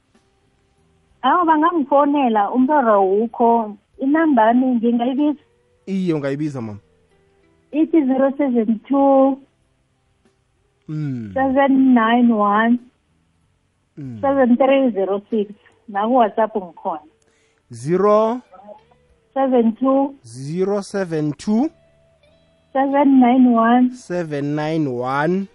Awa 1.22 1.46
bangangifonela 1.46 2.52
umraro 2.52 3.06
wukho 3.10 3.78
inambami 3.98 4.66
ngingayibiza. 4.76 5.40
Iye 5.86 6.14
ungayibiza 6.14 6.62
mama. 6.62 6.80
Ithi 7.72 8.06
zero 8.06 8.32
seven 8.38 8.80
two 8.88 9.40
mm. 10.88 11.32
seven 11.34 11.94
nine 11.94 12.34
one 12.34 12.80
seven 14.22 14.58
three 14.58 14.92
zero 14.92 15.22
six. 15.30 15.52
Naku-whatsapp 15.88 16.56
ngikhona. 16.56 17.02
Zero 17.74 18.42
seven 19.34 19.76
two 19.76 20.16
zero 20.26 20.82
seven 20.82 21.34
two 21.34 21.70
seven 22.76 23.24
nine 23.24 23.48
one. 23.56 23.96
seven 23.96 24.56
nine 24.56 24.84
one. 24.92 25.48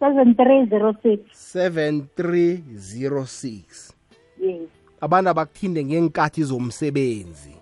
seven 0.00 0.32
three 0.32 0.64
zero 0.72 0.96
six. 1.04 1.20
seven 1.36 2.08
three 2.16 2.64
zero 2.72 3.28
six. 3.28 3.92
Yes. 4.40 4.64
Abantu 5.00 5.30
abakuthinde 5.30 5.84
ngenkathi 5.84 6.40
zomsebenzi. 6.44 7.52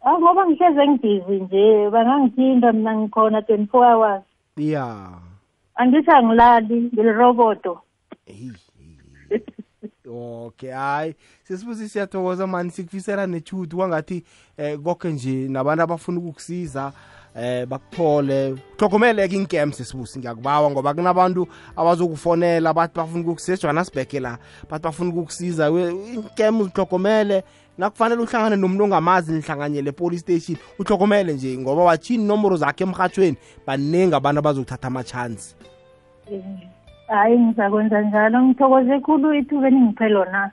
Ah, 0.00 0.16
ngoba 0.16 0.46
ngihleze 0.48 0.88
ngibhizi 0.88 1.40
nje 1.44 1.90
bangangithinda 1.92 2.72
mina 2.72 2.96
ngikhona 2.96 3.42
twenty 3.42 3.66
four 3.68 3.84
hours. 3.84 4.24
Ya. 4.56 5.20
Angithi 5.76 6.10
angilali 6.10 6.88
ngiliroboto 6.92 7.80
okay 10.10 10.70
hayi. 10.70 11.14
Sesibusi 11.48 11.88
siyathokoza 11.88 12.46
mani 12.46 12.70
sikufisela 12.70 13.26
nethuthi 13.26 13.76
wangathi 13.76 14.24
eh 14.56 14.78
konke 14.78 15.08
nje 15.08 15.48
nabantu 15.48 15.82
abafuna 15.82 16.18
ukukusiza 16.18 16.92
eh 17.36 17.66
bakuthole. 17.66 18.54
Hlokomele-ke 18.78 19.36
inkemu 19.36 19.72
sesibusi 19.72 20.18
ngiyakubawa 20.18 20.70
ngoba 20.70 20.94
kunabantu 20.94 21.48
abazokufonela 21.76 22.74
bathi 22.74 22.94
bafuna 22.96 23.20
ukukusiza. 23.20 23.54
Ejohannesburg 23.54 24.12
la 24.14 24.38
bathi 24.70 24.82
bafuna 24.84 25.10
ukukusiza. 25.10 25.70
We- 25.70 25.90
inkemu 26.14 26.64
zihlokomele 26.64 27.44
nakufanele 27.78 28.22
uhlangane 28.22 28.56
nomuntu 28.56 28.84
ongamazi 28.84 29.32
nihlanganyele 29.32 29.92
police 29.92 30.20
station. 30.20 30.58
Uhlokomele 30.78 31.32
nje 31.32 31.58
ngoba 31.58 31.82
wathini 31.84 32.24
inomboro 32.24 32.56
zakhe 32.56 32.84
emhathweni 32.84 33.36
baningi 33.66 34.14
abantu 34.14 34.38
abazokuthatha 34.38 34.86
ama-chance. 34.86 35.54
Hayi 37.08 37.38
ngizakwenza 37.38 38.00
njalo. 38.02 38.42
Ngithokoze 38.42 39.00
khulu 39.00 39.34
ithuba 39.34 39.68
eningiphe 39.68 40.08
lona 40.08 40.50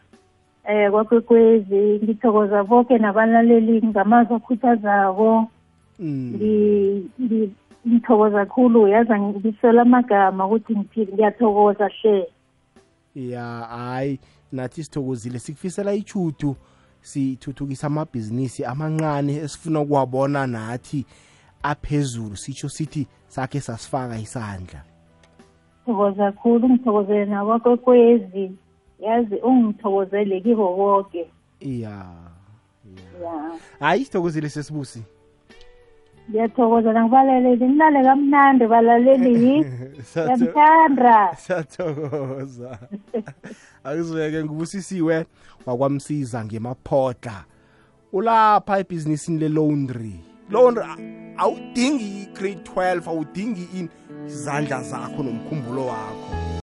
eh 0.64 0.92
kwakwekwezi 0.92 2.00
ngithokoza 2.04 2.64
bonke 2.64 2.98
nabalaleli 2.98 3.82
ngamazwi 3.88 4.36
akhuthazako 4.36 5.48
Ngi- 6.02 7.10
ngi- 7.22 7.50
ngithokoza 7.88 8.46
khulu. 8.46 8.88
Yaza 8.88 9.20
ngisela 9.20 9.82
amagama 9.82 10.46
ukuthi 10.46 10.76
ngiphile 10.78 11.14
ngiyathokoza 11.14 11.88
hle. 12.02 12.28
Ya 13.16 13.44
hayi 13.70 14.20
nathi 14.52 14.84
sithokozile. 14.84 15.40
Sikufisela 15.40 15.94
ichudu 15.94 16.56
sithuthukisa 17.02 17.88
amabhizinisi 17.88 18.66
amancane 18.66 19.36
esifuna 19.36 19.80
ukuwabona 19.82 20.48
nathi 20.48 21.06
aphezulu. 21.64 22.36
Sitsho 22.38 22.70
sithi 22.70 23.08
sakhe 23.28 23.60
sasifaka 23.62 24.18
isandla. 24.20 24.82
Thokoza 25.86 26.32
khulu 26.32 26.70
ngithokozele 26.70 27.26
nakwakwekwezi 27.26 28.52
yazi 29.00 29.36
ungithokozele 29.36 30.42
kibo 30.42 30.76
bonke 30.76 31.28
ya 31.62 32.06
ya. 33.22 33.60
Hayi 33.80 34.06
sithokozile 34.06 34.50
sesibusi. 34.50 35.04
Ngiyathokoza 36.30 36.94
nangibalaleli 36.94 37.68
nilale 37.68 38.04
kamnandi 38.04 38.68
balaleli 38.68 39.32
ngiyamthanda. 40.16 41.36
Siyathokoza 41.36 42.80
akuzweke 43.84 44.44
ngubusisiwe 44.44 45.26
wakwamsiza 45.66 46.46
ngemaphotla 46.46 47.44
ulapha 48.14 48.80
ebhizinisini 48.80 49.40
le-laundry. 49.40 50.31
Laundry 50.52 50.84
a- 50.84 50.98
awudingi 51.38 52.22
i-grade 52.24 52.60
12 52.76 53.08
awudingi 53.08 53.68
ini 53.74 53.90
izandla 54.28 54.84
zakho 54.84 55.24
nomkhumbulo 55.24 55.86
wakho. 55.86 56.51